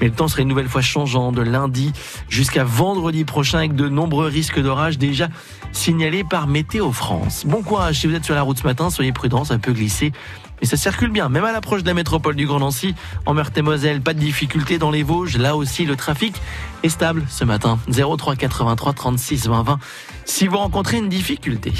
Mais 0.00 0.08
le 0.08 0.14
temps 0.14 0.26
serait 0.26 0.42
une 0.42 0.48
nouvelle 0.48 0.68
fois 0.68 0.80
changeant 0.80 1.32
de 1.32 1.42
lundi 1.42 1.92
jusqu'à 2.28 2.64
vendredi 2.64 3.24
prochain 3.24 3.58
avec 3.58 3.74
de 3.74 3.88
nombreux 3.88 4.26
risques 4.26 4.58
d'orage 4.58 4.96
déjà 4.96 5.28
signalés 5.72 6.24
par 6.24 6.46
Météo 6.46 6.92
France. 6.92 7.44
Bon 7.48 7.62
courage 7.62 8.00
si 8.00 8.06
vous 8.06 8.14
êtes 8.14 8.26
sur 8.26 8.34
la 8.34 8.42
route 8.42 8.58
ce 8.58 8.64
matin. 8.64 8.90
Soyez 8.90 9.10
prudents, 9.10 9.42
ça 9.42 9.56
peut 9.56 9.72
glisser. 9.72 10.12
Mais 10.60 10.66
ça 10.66 10.76
circule 10.76 11.08
bien, 11.10 11.30
même 11.30 11.46
à 11.46 11.52
l'approche 11.52 11.82
de 11.82 11.86
la 11.86 11.94
métropole 11.94 12.36
du 12.36 12.46
Grand 12.46 12.58
Nancy. 12.58 12.94
En 13.24 13.32
Meurthe-et-Moselle, 13.32 14.02
pas 14.02 14.12
de 14.12 14.18
difficulté 14.18 14.76
dans 14.76 14.90
les 14.90 15.02
Vosges. 15.02 15.38
Là 15.38 15.56
aussi, 15.56 15.86
le 15.86 15.96
trafic 15.96 16.34
est 16.82 16.90
stable 16.90 17.24
ce 17.30 17.44
matin. 17.44 17.78
03 17.88 18.36
83 18.36 18.92
36 18.92 19.48
20 19.48 19.62
20. 19.62 19.78
Si 20.26 20.46
vous 20.46 20.58
rencontrez 20.58 20.98
une 20.98 21.08
difficulté. 21.08 21.72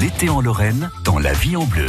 L'été 0.00 0.28
en 0.28 0.40
Lorraine, 0.40 0.88
dans 1.04 1.18
la 1.18 1.32
vie 1.32 1.56
en 1.56 1.64
bleu. 1.64 1.86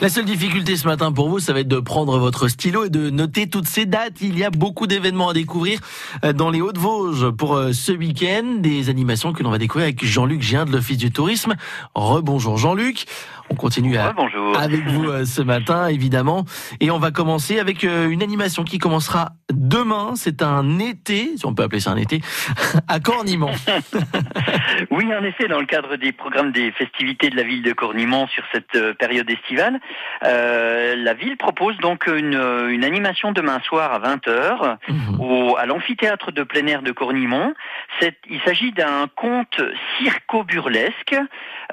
La 0.00 0.08
seule 0.08 0.24
difficulté 0.24 0.76
ce 0.76 0.88
matin 0.88 1.12
pour 1.12 1.28
vous, 1.28 1.40
ça 1.40 1.52
va 1.52 1.60
être 1.60 1.68
de 1.68 1.78
prendre 1.78 2.18
votre 2.18 2.48
stylo 2.48 2.86
et 2.86 2.88
de 2.90 3.10
noter 3.10 3.50
toutes 3.50 3.66
ces 3.68 3.84
dates. 3.84 4.22
Il 4.22 4.38
y 4.38 4.44
a 4.44 4.48
beaucoup 4.50 4.86
d'événements 4.86 5.28
à 5.28 5.34
découvrir 5.34 5.78
euh, 6.24 6.32
dans 6.32 6.48
les 6.48 6.62
Hauts-de-Vosges 6.62 7.28
pour 7.32 7.54
euh, 7.54 7.72
ce 7.74 7.92
week-end. 7.92 8.54
Des 8.60 8.88
animations 8.88 9.34
que 9.34 9.42
l'on 9.42 9.50
va 9.50 9.58
découvrir 9.58 9.84
avec 9.88 10.02
Jean-Luc 10.02 10.40
Gien 10.40 10.64
de 10.64 10.72
l'Office 10.72 10.96
du 10.96 11.10
Tourisme. 11.12 11.54
Rebonjour 11.94 12.56
Jean-Luc. 12.56 13.04
On 13.50 13.56
continue 13.56 13.98
à- 13.98 14.12
Bonjour. 14.16 14.56
avec 14.58 14.86
vous 14.88 15.04
euh, 15.10 15.26
ce 15.26 15.42
matin, 15.42 15.88
évidemment. 15.88 16.46
Et 16.80 16.90
on 16.90 16.98
va 16.98 17.10
commencer 17.10 17.58
avec 17.58 17.82
une 17.82 18.22
animation 18.22 18.64
qui 18.64 18.78
commencera 18.78 19.32
demain. 19.52 20.12
C'est 20.16 20.40
un 20.40 20.78
été, 20.78 21.36
si 21.36 21.44
on 21.44 21.52
peut 21.54 21.64
appeler 21.64 21.80
ça 21.80 21.90
un 21.90 21.96
été, 21.96 22.22
à 22.88 23.00
Cornimont. 23.00 23.50
Oui, 24.90 25.04
en 25.14 25.22
effet, 25.24 25.46
dans 25.48 25.60
le 25.60 25.66
cadre 25.66 25.96
des 25.96 26.12
programmes 26.12 26.52
des 26.52 26.70
festivités 26.72 27.28
de 27.28 27.36
la 27.36 27.42
ville 27.42 27.62
de 27.62 27.72
Cornimont 27.72 28.26
sur 28.28 28.42
cette 28.52 28.96
période 28.98 29.28
estivale, 29.28 29.78
euh, 30.24 30.94
la 30.96 31.14
ville 31.14 31.36
propose 31.36 31.76
donc 31.78 32.06
une, 32.06 32.34
euh, 32.34 32.68
une 32.68 32.84
animation 32.84 33.32
demain 33.32 33.60
soir 33.60 33.92
à 33.92 33.98
20h 34.00 34.76
au, 35.18 35.56
à 35.56 35.66
l'amphithéâtre 35.66 36.32
de 36.32 36.42
plein 36.42 36.66
air 36.66 36.82
de 36.82 36.92
Cornimont. 36.92 37.54
Il 38.28 38.40
s'agit 38.42 38.72
d'un 38.72 39.06
conte 39.16 39.60
circo-burlesque 39.98 41.16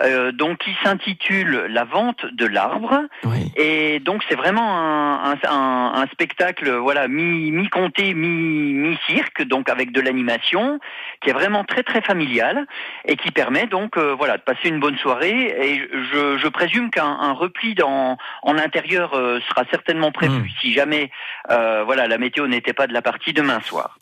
euh, 0.01 0.31
donc 0.31 0.59
qui 0.59 0.75
s'intitule 0.83 1.65
La 1.69 1.83
vente 1.83 2.25
de 2.33 2.45
l'arbre. 2.45 3.01
Et 3.55 3.99
donc 3.99 4.23
c'est 4.29 4.35
vraiment 4.35 4.77
un, 4.77 5.31
un- 5.31 5.49
un- 5.49 5.93
un 6.01 6.07
spectacle 6.07 6.69
voilà 6.71 7.07
mi 7.07 7.51
mi 7.51 7.67
comté 7.69 8.13
mi 8.13 8.27
mi 8.73 8.97
cirque 9.07 9.43
donc 9.43 9.69
avec 9.69 9.91
de 9.91 10.01
l'animation 10.01 10.79
qui 11.21 11.29
est 11.29 11.33
vraiment 11.33 11.63
très 11.63 11.83
très 11.83 12.01
familial 12.01 12.65
et 13.05 13.15
qui 13.15 13.31
permet 13.31 13.67
donc 13.67 13.97
euh, 13.97 14.15
voilà 14.17 14.37
de 14.37 14.43
passer 14.43 14.69
une 14.69 14.79
bonne 14.79 14.97
soirée 14.97 15.55
et 15.59 15.89
je, 16.13 16.37
je 16.37 16.47
présume 16.47 16.89
qu'un 16.89 17.05
un 17.05 17.33
repli 17.33 17.75
dans 17.75 18.17
en 18.43 18.57
intérieur 18.57 19.13
euh, 19.13 19.39
sera 19.47 19.63
certainement 19.69 20.11
prévu 20.11 20.51
si 20.61 20.73
jamais 20.73 21.11
euh, 21.49 21.83
voilà 21.85 22.07
la 22.07 22.17
météo 22.17 22.47
n'était 22.47 22.73
pas 22.73 22.87
de 22.87 22.93
la 22.93 23.01
partie 23.01 23.33
demain 23.33 23.59
soir. 23.61 23.97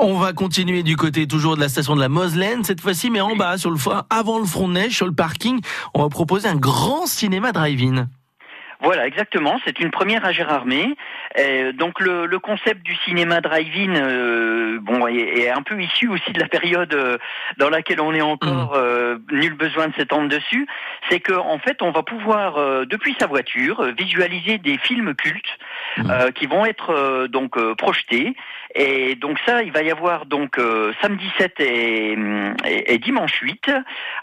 On 0.00 0.14
va 0.14 0.32
continuer 0.32 0.84
du 0.84 0.96
côté 0.96 1.26
toujours 1.26 1.56
de 1.56 1.60
la 1.60 1.68
station 1.68 1.96
de 1.96 2.00
la 2.00 2.08
Moselaine, 2.08 2.62
cette 2.62 2.80
fois-ci, 2.80 3.10
mais 3.10 3.20
en 3.20 3.34
bas, 3.34 3.58
sur 3.58 3.70
le 3.70 3.78
avant 4.10 4.38
le 4.38 4.44
front 4.44 4.68
de 4.68 4.74
neige, 4.74 4.92
sur 4.92 5.06
le 5.06 5.12
parking, 5.12 5.60
on 5.92 6.02
va 6.02 6.08
proposer 6.08 6.48
un 6.48 6.54
grand 6.54 7.06
cinéma 7.06 7.50
drive-in. 7.50 8.06
Voilà, 8.80 9.06
exactement. 9.06 9.58
C'est 9.64 9.80
une 9.80 9.90
première 9.90 10.24
à 10.24 10.32
Gérardmer. 10.32 10.94
Euh, 11.38 11.72
donc 11.72 11.98
le, 12.00 12.26
le 12.26 12.38
concept 12.38 12.82
du 12.84 12.94
cinéma 13.04 13.40
drive-in, 13.40 13.94
euh, 13.96 14.78
bon, 14.80 15.06
est, 15.08 15.40
est 15.40 15.50
un 15.50 15.62
peu 15.62 15.80
issu 15.82 16.08
aussi 16.08 16.32
de 16.32 16.38
la 16.38 16.46
période 16.48 16.94
euh, 16.94 17.18
dans 17.56 17.70
laquelle 17.70 18.00
on 18.00 18.14
est 18.14 18.20
encore. 18.20 18.74
euh, 18.74 19.18
nul 19.32 19.54
besoin 19.54 19.88
de 19.88 19.94
s'étendre 19.94 20.28
dessus. 20.28 20.66
C'est 21.08 21.20
que 21.20 21.32
en 21.32 21.58
fait, 21.58 21.82
on 21.82 21.90
va 21.90 22.02
pouvoir 22.02 22.56
euh, 22.58 22.84
depuis 22.84 23.16
sa 23.18 23.26
voiture 23.26 23.82
visualiser 23.98 24.58
des 24.58 24.78
films 24.78 25.14
cultes 25.14 25.58
euh, 26.10 26.30
qui 26.30 26.46
vont 26.46 26.64
être 26.64 26.90
euh, 26.90 27.28
donc 27.28 27.56
euh, 27.56 27.74
projetés. 27.74 28.34
Et 28.74 29.14
donc 29.16 29.38
ça, 29.46 29.62
il 29.62 29.72
va 29.72 29.82
y 29.82 29.90
avoir 29.90 30.26
donc 30.26 30.58
euh, 30.58 30.92
samedi 31.02 31.26
7 31.38 31.54
et, 31.60 32.16
et- 32.66 32.94
et 32.94 32.98
dimanche 32.98 33.32
8 33.40 33.70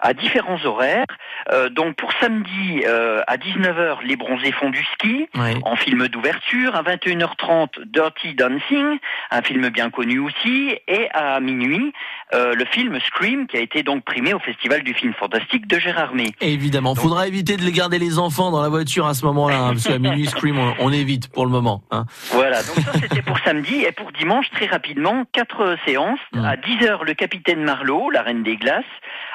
à 0.02 0.14
différents 0.14 0.64
horaires. 0.66 1.06
Euh, 1.52 1.70
donc 1.70 1.96
pour 1.96 2.12
samedi 2.22 2.84
euh, 2.86 3.22
à 3.28 3.38
19h, 3.38 3.98
les 4.04 4.16
bronzés 4.16 4.52
font 4.52 4.70
du 4.70 4.84
ski 4.94 5.28
en 5.64 5.76
film 5.76 6.08
d'ouverture. 6.08 6.76
À 6.76 6.84
21h30, 6.84 7.84
Dirty 7.86 8.36
Dancing, 8.36 8.98
un 9.32 9.42
film 9.42 9.70
bien 9.70 9.90
connu 9.90 10.20
aussi. 10.20 10.76
Et 10.88 11.10
à 11.14 11.40
minuit, 11.40 11.92
le 12.34 12.66
film 12.66 13.00
Scream 13.00 13.48
qui 13.48 13.58
a 13.58 13.62
été 13.62 13.82
donc 13.84 14.04
primé 14.04 14.34
au 14.34 14.40
Festival 14.40 14.84
du 14.84 14.94
film 14.94 15.14
fantastique 15.14 15.68
de 15.68 15.80
Gérardmer. 15.80 16.32
Et 16.42 16.54
évidemment, 16.54 16.96
faudra 16.96 17.28
éviter 17.28 17.58
de 17.58 17.64
les 17.64 17.72
garder 17.72 17.98
les 18.00 18.20
enfants 18.20 18.52
dans 18.52 18.62
la 18.62 18.70
voiture 18.70 19.06
à 19.08 19.14
ce 19.14 19.26
moment-là, 19.26 19.58
hein, 19.58 19.70
parce 19.74 19.88
qu'à 19.88 20.00
minuit, 20.00 20.26
Scream, 20.26 20.58
on, 20.60 20.74
on 20.80 20.92
évite 20.92 21.30
pour 21.32 21.46
le 21.46 21.52
moment. 21.52 21.82
hein. 21.92 22.06
Voilà, 22.32 22.58
donc 22.64 22.76
ça 22.84 22.92
c'était 22.94 23.22
pour 23.22 23.40
samedi 23.40 23.84
et 23.84 23.92
pour 23.92 24.12
dimanche 24.12 24.35
très 24.52 24.68
rapidement 24.68 25.26
quatre 25.32 25.78
séances. 25.86 26.20
À 26.34 26.56
10h 26.56 27.04
le 27.04 27.14
capitaine 27.14 27.64
Marlowe, 27.64 28.10
la 28.12 28.22
reine 28.22 28.44
des 28.44 28.58
glaces, 28.58 28.84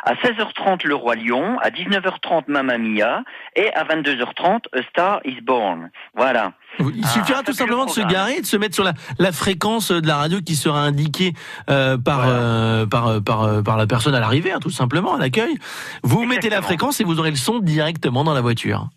à 0.04 0.14
16h30 0.14 0.86
le 0.86 0.94
roi 0.94 1.14
lion, 1.14 1.58
à 1.60 1.70
19h30 1.70 2.44
Mamma 2.48 2.78
Mia 2.78 3.22
et 3.56 3.72
à 3.74 3.84
22h30 3.84 4.66
A 4.76 4.82
Star 4.90 5.20
is 5.24 5.40
Born. 5.42 5.90
Voilà. 6.14 6.52
Il 6.78 7.06
suffira 7.06 7.42
tout 7.42 7.52
simplement 7.52 7.84
de 7.84 7.90
se 7.90 8.00
garer 8.00 8.40
de 8.40 8.46
se 8.46 8.56
mettre 8.56 8.74
sur 8.74 8.84
la, 8.84 8.92
la 9.18 9.32
fréquence 9.32 9.90
de 9.90 10.06
la 10.06 10.16
radio 10.16 10.40
qui 10.40 10.56
sera 10.56 10.80
indiquée 10.80 11.32
euh, 11.68 11.98
par, 11.98 12.22
euh, 12.26 12.86
par, 12.86 13.08
euh, 13.08 13.20
par, 13.20 13.62
par 13.62 13.76
la 13.76 13.86
personne 13.86 14.14
à 14.14 14.20
l'arrivée, 14.20 14.52
hein, 14.52 14.60
tout 14.60 14.70
simplement, 14.70 15.14
à 15.14 15.18
l'accueil. 15.18 15.58
Vous 16.02 16.24
mettez 16.24 16.48
la 16.48 16.62
fréquence 16.62 17.00
et 17.00 17.04
vous 17.04 17.18
aurez 17.18 17.30
le 17.30 17.36
son 17.36 17.58
directement 17.58 18.24
dans 18.24 18.34
la 18.34 18.40
voiture. 18.40 18.88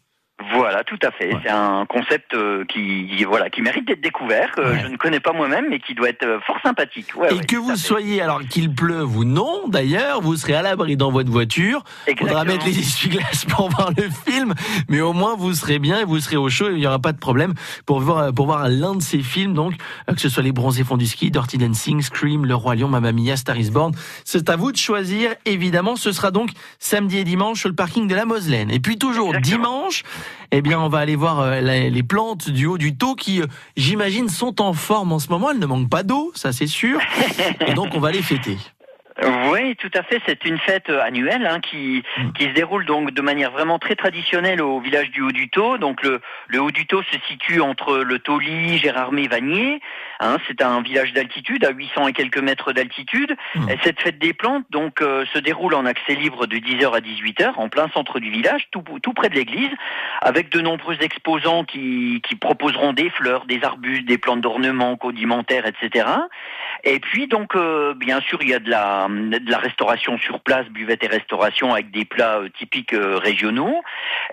Voilà, 0.52 0.84
tout 0.84 1.00
à 1.02 1.12
fait. 1.12 1.32
C'est 1.44 1.50
un 1.50 1.86
concept 1.86 2.34
euh, 2.34 2.66
qui, 2.66 3.24
voilà 3.24 3.50
qui 3.50 3.62
mérite 3.62 3.88
d'être 3.88 4.02
découvert, 4.02 4.52
que 4.52 4.78
je 4.78 4.88
ne 4.88 4.98
connais 4.98 5.20
pas 5.20 5.34
moi-même, 5.34 5.68
mais 5.70 5.80
qui 5.80 5.94
doit 5.94 6.10
être 6.10 6.26
euh, 6.26 6.40
fort 6.42 6.58
sympathique. 6.64 7.16
Ouais, 7.16 7.34
et 7.34 7.40
que 7.40 7.56
vous 7.56 7.76
soyez, 7.76 8.22
alors 8.22 8.42
qu'il 8.42 8.74
pleuve 8.74 9.18
ou 9.18 9.24
non, 9.24 9.68
d'ailleurs, 9.68 10.22
vous 10.22 10.36
serez 10.36 10.54
à 10.54 10.62
l'abri 10.62 10.98
dans 10.98 11.12
votre 11.12 11.32
voiture. 11.32 11.84
Il 12.08 12.18
faudra 12.18 12.44
mettre 12.44 12.66
les 12.66 12.78
essuie-glaces 12.78 13.46
pour 13.50 13.70
voir 13.70 13.92
le 13.96 14.10
film, 14.26 14.54
mais 14.90 15.02
au 15.02 15.14
moins 15.14 15.36
vous 15.36 15.54
serez 15.54 15.80
bien 15.80 16.00
et 16.00 16.04
vous 16.04 16.20
serez 16.20 16.38
au 16.38 16.50
chaud 16.50 16.70
et 16.70 16.74
il 16.74 16.80
n'y 16.80 16.88
aura 16.88 17.00
pas 17.00 17.12
de 17.12 17.20
problème 17.20 17.54
pour 17.86 18.00
voir, 18.00 18.34
pour 18.34 18.46
voir 18.46 18.68
l'un 18.70 18.96
de 18.96 19.02
ces 19.02 19.22
films, 19.22 19.54
donc, 19.54 19.74
euh, 20.10 20.14
que 20.14 20.22
ce 20.22 20.30
soit 20.30 20.44
Les 20.44 20.52
Bronzés 20.52 20.84
Fonds 20.84 20.98
du 20.98 21.08
Ski, 21.08 21.32
Dirty 21.32 21.58
Dancing, 21.58 22.02
Scream, 22.02 22.46
Le 22.46 22.56
Roi 22.56 22.76
Lion, 22.76 22.88
Mamma 22.88 23.12
Mia, 23.12 23.38
Star 23.38 23.58
is 23.58 23.72
Born. 23.72 23.94
C'est 24.26 24.50
à 24.50 24.56
vous 24.56 24.72
de 24.72 24.78
choisir, 24.78 25.32
évidemment. 25.46 25.96
Ce 25.96 26.12
sera 26.12 26.32
donc 26.32 26.50
samedi 26.80 27.20
et 27.20 27.24
dimanche 27.24 27.60
sur 27.60 27.70
le 27.70 27.76
parking 27.76 28.08
de 28.08 28.16
la 28.16 28.26
Moselaine. 28.26 28.72
Et 28.72 28.80
puis 28.80 28.98
toujours 28.98 29.34
dimanche, 29.40 30.04
eh 30.52 30.62
bien, 30.62 30.80
on 30.80 30.90
va 30.90 31.00
aller 31.00 31.16
voir 31.16 31.40
euh, 31.40 31.62
les 31.62 32.04
plantes 32.04 32.50
du 32.50 32.66
haut 32.66 32.78
du 32.78 32.96
taux 32.96 33.16
qui, 33.16 33.42
euh, 33.42 33.48
j'imagine, 33.76 34.30
sont 34.30 34.62
en 34.62 34.74
forme 34.74 35.12
en 35.12 35.20
ce 35.20 35.30
moment. 35.30 35.52
Elles 35.52 35.60
ne 35.60 35.66
manquent 35.66 35.90
pas 35.90 36.04
d'eau, 36.04 36.32
ça 36.36 36.52
c'est 36.52 36.68
sûr. 36.68 37.00
Et 37.68 37.74
donc, 37.74 37.96
on 37.96 38.00
va 38.00 38.12
les 38.12 38.22
fêter. 38.22 38.58
Oui, 39.52 39.76
tout 39.76 39.92
à 39.94 40.02
fait. 40.02 40.22
C'est 40.26 40.44
une 40.46 40.58
fête 40.58 40.90
euh, 40.90 41.02
annuelle 41.02 41.46
hein, 41.46 41.60
qui, 41.60 42.04
qui 42.36 42.46
se 42.46 42.50
déroule 42.50 42.86
donc 42.86 43.12
de 43.12 43.22
manière 43.22 43.52
vraiment 43.52 43.78
très 43.78 43.96
traditionnelle 43.96 44.62
au 44.62 44.80
village 44.80 45.12
du 45.12 45.22
Haut-du-Taux. 45.22 45.78
Donc 45.78 46.02
le, 46.02 46.20
le 46.48 46.62
Haut-du-Taux 46.62 47.04
se 47.04 47.18
situe 47.28 47.62
entre 47.62 47.98
le 47.98 48.20
Tauly, 48.20 48.80
Gérardmer, 48.80 49.28
Vanier. 49.28 49.82
Hein, 50.20 50.38
c'est 50.48 50.62
un 50.62 50.82
village 50.82 51.14
d'altitude, 51.14 51.66
à 51.66 51.72
800 51.72 52.08
et 52.08 52.14
quelques 52.14 52.40
mètres 52.40 52.74
d'altitude. 52.74 53.36
Et 53.70 53.78
cette 53.84 54.00
fête 54.00 54.20
des 54.20 54.34
plantes 54.34 54.66
donc 54.70 55.02
euh, 55.02 55.26
se 55.34 55.40
déroule 55.40 55.74
en 55.74 55.86
accès 55.86 56.16
libre 56.16 56.48
de 56.48 56.58
10h 56.58 56.96
à 56.96 57.00
18h 57.00 57.54
en 57.58 57.70
plein 57.70 57.90
centre 57.90 58.20
du 58.20 58.30
village, 58.30 58.68
tout, 58.72 58.84
tout 59.02 59.14
près 59.14 59.30
de 59.30 59.36
l'église, 59.36 59.72
avec 60.22 60.50
de 60.50 60.62
nombreux 60.62 60.98
exposants 61.02 61.64
qui, 61.64 62.22
qui 62.28 62.36
proposeront 62.36 62.94
des 62.94 63.10
fleurs, 63.10 63.46
des 63.46 63.64
arbustes, 63.64 64.06
des 64.06 64.18
plantes 64.18 64.42
d'ornement, 64.42 64.96
condimentaires, 64.98 65.66
etc. 65.66 66.08
Et 66.84 67.00
puis 67.00 67.28
donc 67.28 67.56
euh, 67.56 67.94
bien 67.94 68.20
sûr 68.22 68.40
il 68.42 68.50
y 68.50 68.54
a 68.54 68.60
de 68.60 68.70
la 68.70 69.08
de 69.10 69.50
la 69.50 69.58
restauration 69.58 70.18
sur 70.18 70.40
place, 70.42 70.68
buvette 70.68 71.04
et 71.04 71.08
restauration 71.08 71.74
avec 71.74 71.92
des 71.92 72.06
plats 72.06 72.40
euh, 72.40 72.50
typiques 72.50 72.94
euh, 72.94 73.18
régionaux, 73.18 73.82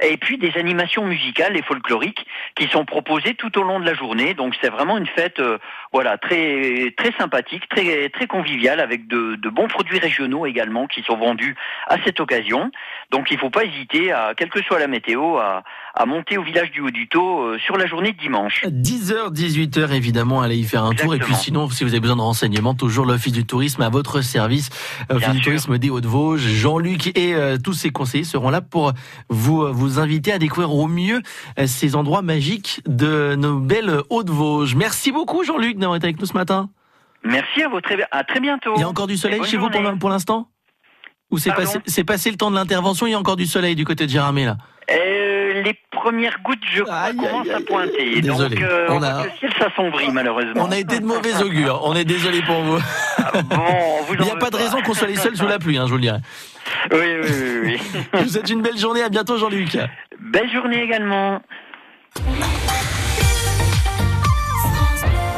et 0.02 0.16
puis 0.16 0.38
des 0.38 0.56
animations 0.56 1.04
musicales 1.04 1.56
et 1.56 1.62
folkloriques 1.62 2.26
qui 2.54 2.66
sont 2.68 2.84
proposés 2.84 3.34
tout 3.34 3.56
au 3.58 3.62
long 3.62 3.80
de 3.80 3.86
la 3.86 3.94
journée. 3.94 4.34
Donc 4.34 4.56
c'est 4.60 4.70
vraiment 4.70 4.98
une 4.98 5.06
fête, 5.06 5.40
euh, 5.40 5.58
voilà, 5.92 6.18
très 6.18 6.94
très 6.96 7.12
sympathique, 7.18 7.68
très 7.68 8.08
très 8.10 8.26
conviviale, 8.26 8.80
avec 8.80 9.06
de, 9.06 9.36
de 9.36 9.48
bons 9.48 9.68
produits 9.68 9.98
régionaux 9.98 10.46
également 10.46 10.86
qui 10.86 11.02
sont 11.02 11.16
vendus 11.16 11.56
à 11.88 11.96
cette 12.04 12.20
occasion. 12.20 12.70
Donc 13.10 13.30
il 13.30 13.38
faut 13.38 13.50
pas 13.50 13.64
hésiter, 13.64 14.12
à 14.12 14.34
quelle 14.36 14.50
que 14.50 14.62
soit 14.62 14.78
la 14.78 14.86
météo, 14.86 15.38
à, 15.38 15.62
à 15.94 16.06
monter 16.06 16.38
au 16.38 16.42
village 16.42 16.70
du 16.70 16.80
Haut-du-Taux 16.80 17.40
euh, 17.40 17.58
sur 17.58 17.76
la 17.76 17.86
journée 17.86 18.12
de 18.12 18.18
dimanche. 18.18 18.64
10h, 18.64 19.32
18h, 19.32 19.92
évidemment, 19.92 20.40
allez 20.42 20.56
y 20.56 20.64
faire 20.64 20.84
un 20.84 20.94
tour. 20.94 21.14
Et 21.14 21.18
puis 21.18 21.34
sinon, 21.34 21.68
si 21.68 21.84
vous 21.84 21.90
avez 21.90 22.00
besoin 22.00 22.16
de 22.16 22.22
renseignements, 22.22 22.74
toujours 22.74 23.06
l'Office 23.06 23.32
du 23.32 23.44
Tourisme 23.44 23.82
à 23.82 23.88
votre 23.88 24.20
service. 24.20 24.70
Office 25.08 25.30
du 25.30 25.40
Tourisme 25.40 25.78
des 25.78 25.90
Hauts-de-Vosges. 25.90 26.40
Jean-Luc 26.40 27.16
et 27.18 27.34
euh, 27.34 27.56
tous 27.62 27.72
ses 27.72 27.90
conseillers 27.90 28.24
seront 28.24 28.50
là 28.50 28.60
pour 28.60 28.92
vous, 29.28 29.62
euh, 29.62 29.70
vous 29.72 29.98
inviter 29.98 30.32
à 30.32 30.38
découvrir 30.38 30.72
au 30.72 30.86
mieux 30.86 31.20
euh, 31.58 31.66
ces 31.66 31.96
endroits 31.96 32.22
magiques 32.22 32.80
de 32.86 33.34
nos 33.36 33.58
belles 33.58 34.02
Hauts-de-Vosges. 34.10 34.74
Merci 34.74 35.12
beaucoup, 35.12 35.44
Jean-Luc, 35.44 35.78
d'avoir 35.78 35.96
été 35.96 36.06
avec 36.06 36.20
nous 36.20 36.26
ce 36.26 36.34
matin. 36.34 36.70
Merci 37.22 37.62
à 37.62 37.68
vous, 37.68 37.80
très, 37.80 37.98
à 38.10 38.24
très 38.24 38.40
bientôt. 38.40 38.72
Il 38.76 38.80
y 38.80 38.84
a 38.84 38.88
encore 38.88 39.06
du 39.06 39.16
soleil 39.16 39.44
chez 39.44 39.56
vous 39.56 39.68
pour, 39.98 40.10
l'instant? 40.10 40.48
Ou 41.30 41.38
c'est 41.38 41.52
passé, 41.54 42.04
passé 42.04 42.30
le 42.30 42.36
temps 42.36 42.50
de 42.50 42.56
l'intervention, 42.56 43.06
il 43.06 43.10
y 43.10 43.14
a 43.14 43.18
encore 43.18 43.36
du 43.36 43.46
soleil 43.46 43.76
du 43.76 43.84
côté 43.84 44.06
de 44.06 44.10
Jéramé, 44.10 44.46
là? 44.46 44.56
Euh, 44.90 45.29
les 45.62 45.74
premières 45.90 46.38
gouttes, 46.42 46.58
je 46.72 46.82
crois, 46.82 47.10
commencent 47.12 47.50
à 47.50 47.60
pointer. 47.60 48.20
Désolé. 48.20 48.56
Donc, 48.56 48.64
euh, 48.64 48.86
On 48.90 49.02
a- 49.02 49.24
le 49.24 49.30
ciel 49.38 49.52
s'assombrit, 49.58 50.10
malheureusement. 50.12 50.64
On 50.66 50.70
a 50.70 50.78
été 50.78 50.98
de 51.00 51.04
mauvais 51.04 51.42
augure, 51.42 51.80
on 51.84 51.94
est 51.94 52.04
désolé 52.04 52.42
pour 52.42 52.60
vous. 52.62 52.78
Il 54.12 54.20
n'y 54.24 54.30
a 54.30 54.36
pas 54.36 54.50
de 54.50 54.56
raison 54.56 54.80
qu'on 54.82 54.94
soit 54.94 55.08
les 55.08 55.16
seuls 55.16 55.36
sous 55.36 55.46
la 55.46 55.58
pluie, 55.58 55.76
hein, 55.78 55.84
je 55.86 55.90
vous 55.90 55.96
le 55.96 56.02
dirais. 56.02 56.20
Oui, 56.92 56.98
oui, 57.22 57.28
oui. 57.30 57.60
oui. 57.64 58.00
Je 58.14 58.18
vous 58.22 58.28
souhaite 58.28 58.50
une 58.50 58.62
belle 58.62 58.78
journée, 58.78 59.02
à 59.02 59.08
bientôt 59.08 59.36
Jean-Luc. 59.38 59.76
Belle 60.20 60.50
journée 60.52 60.82
également. 60.82 61.40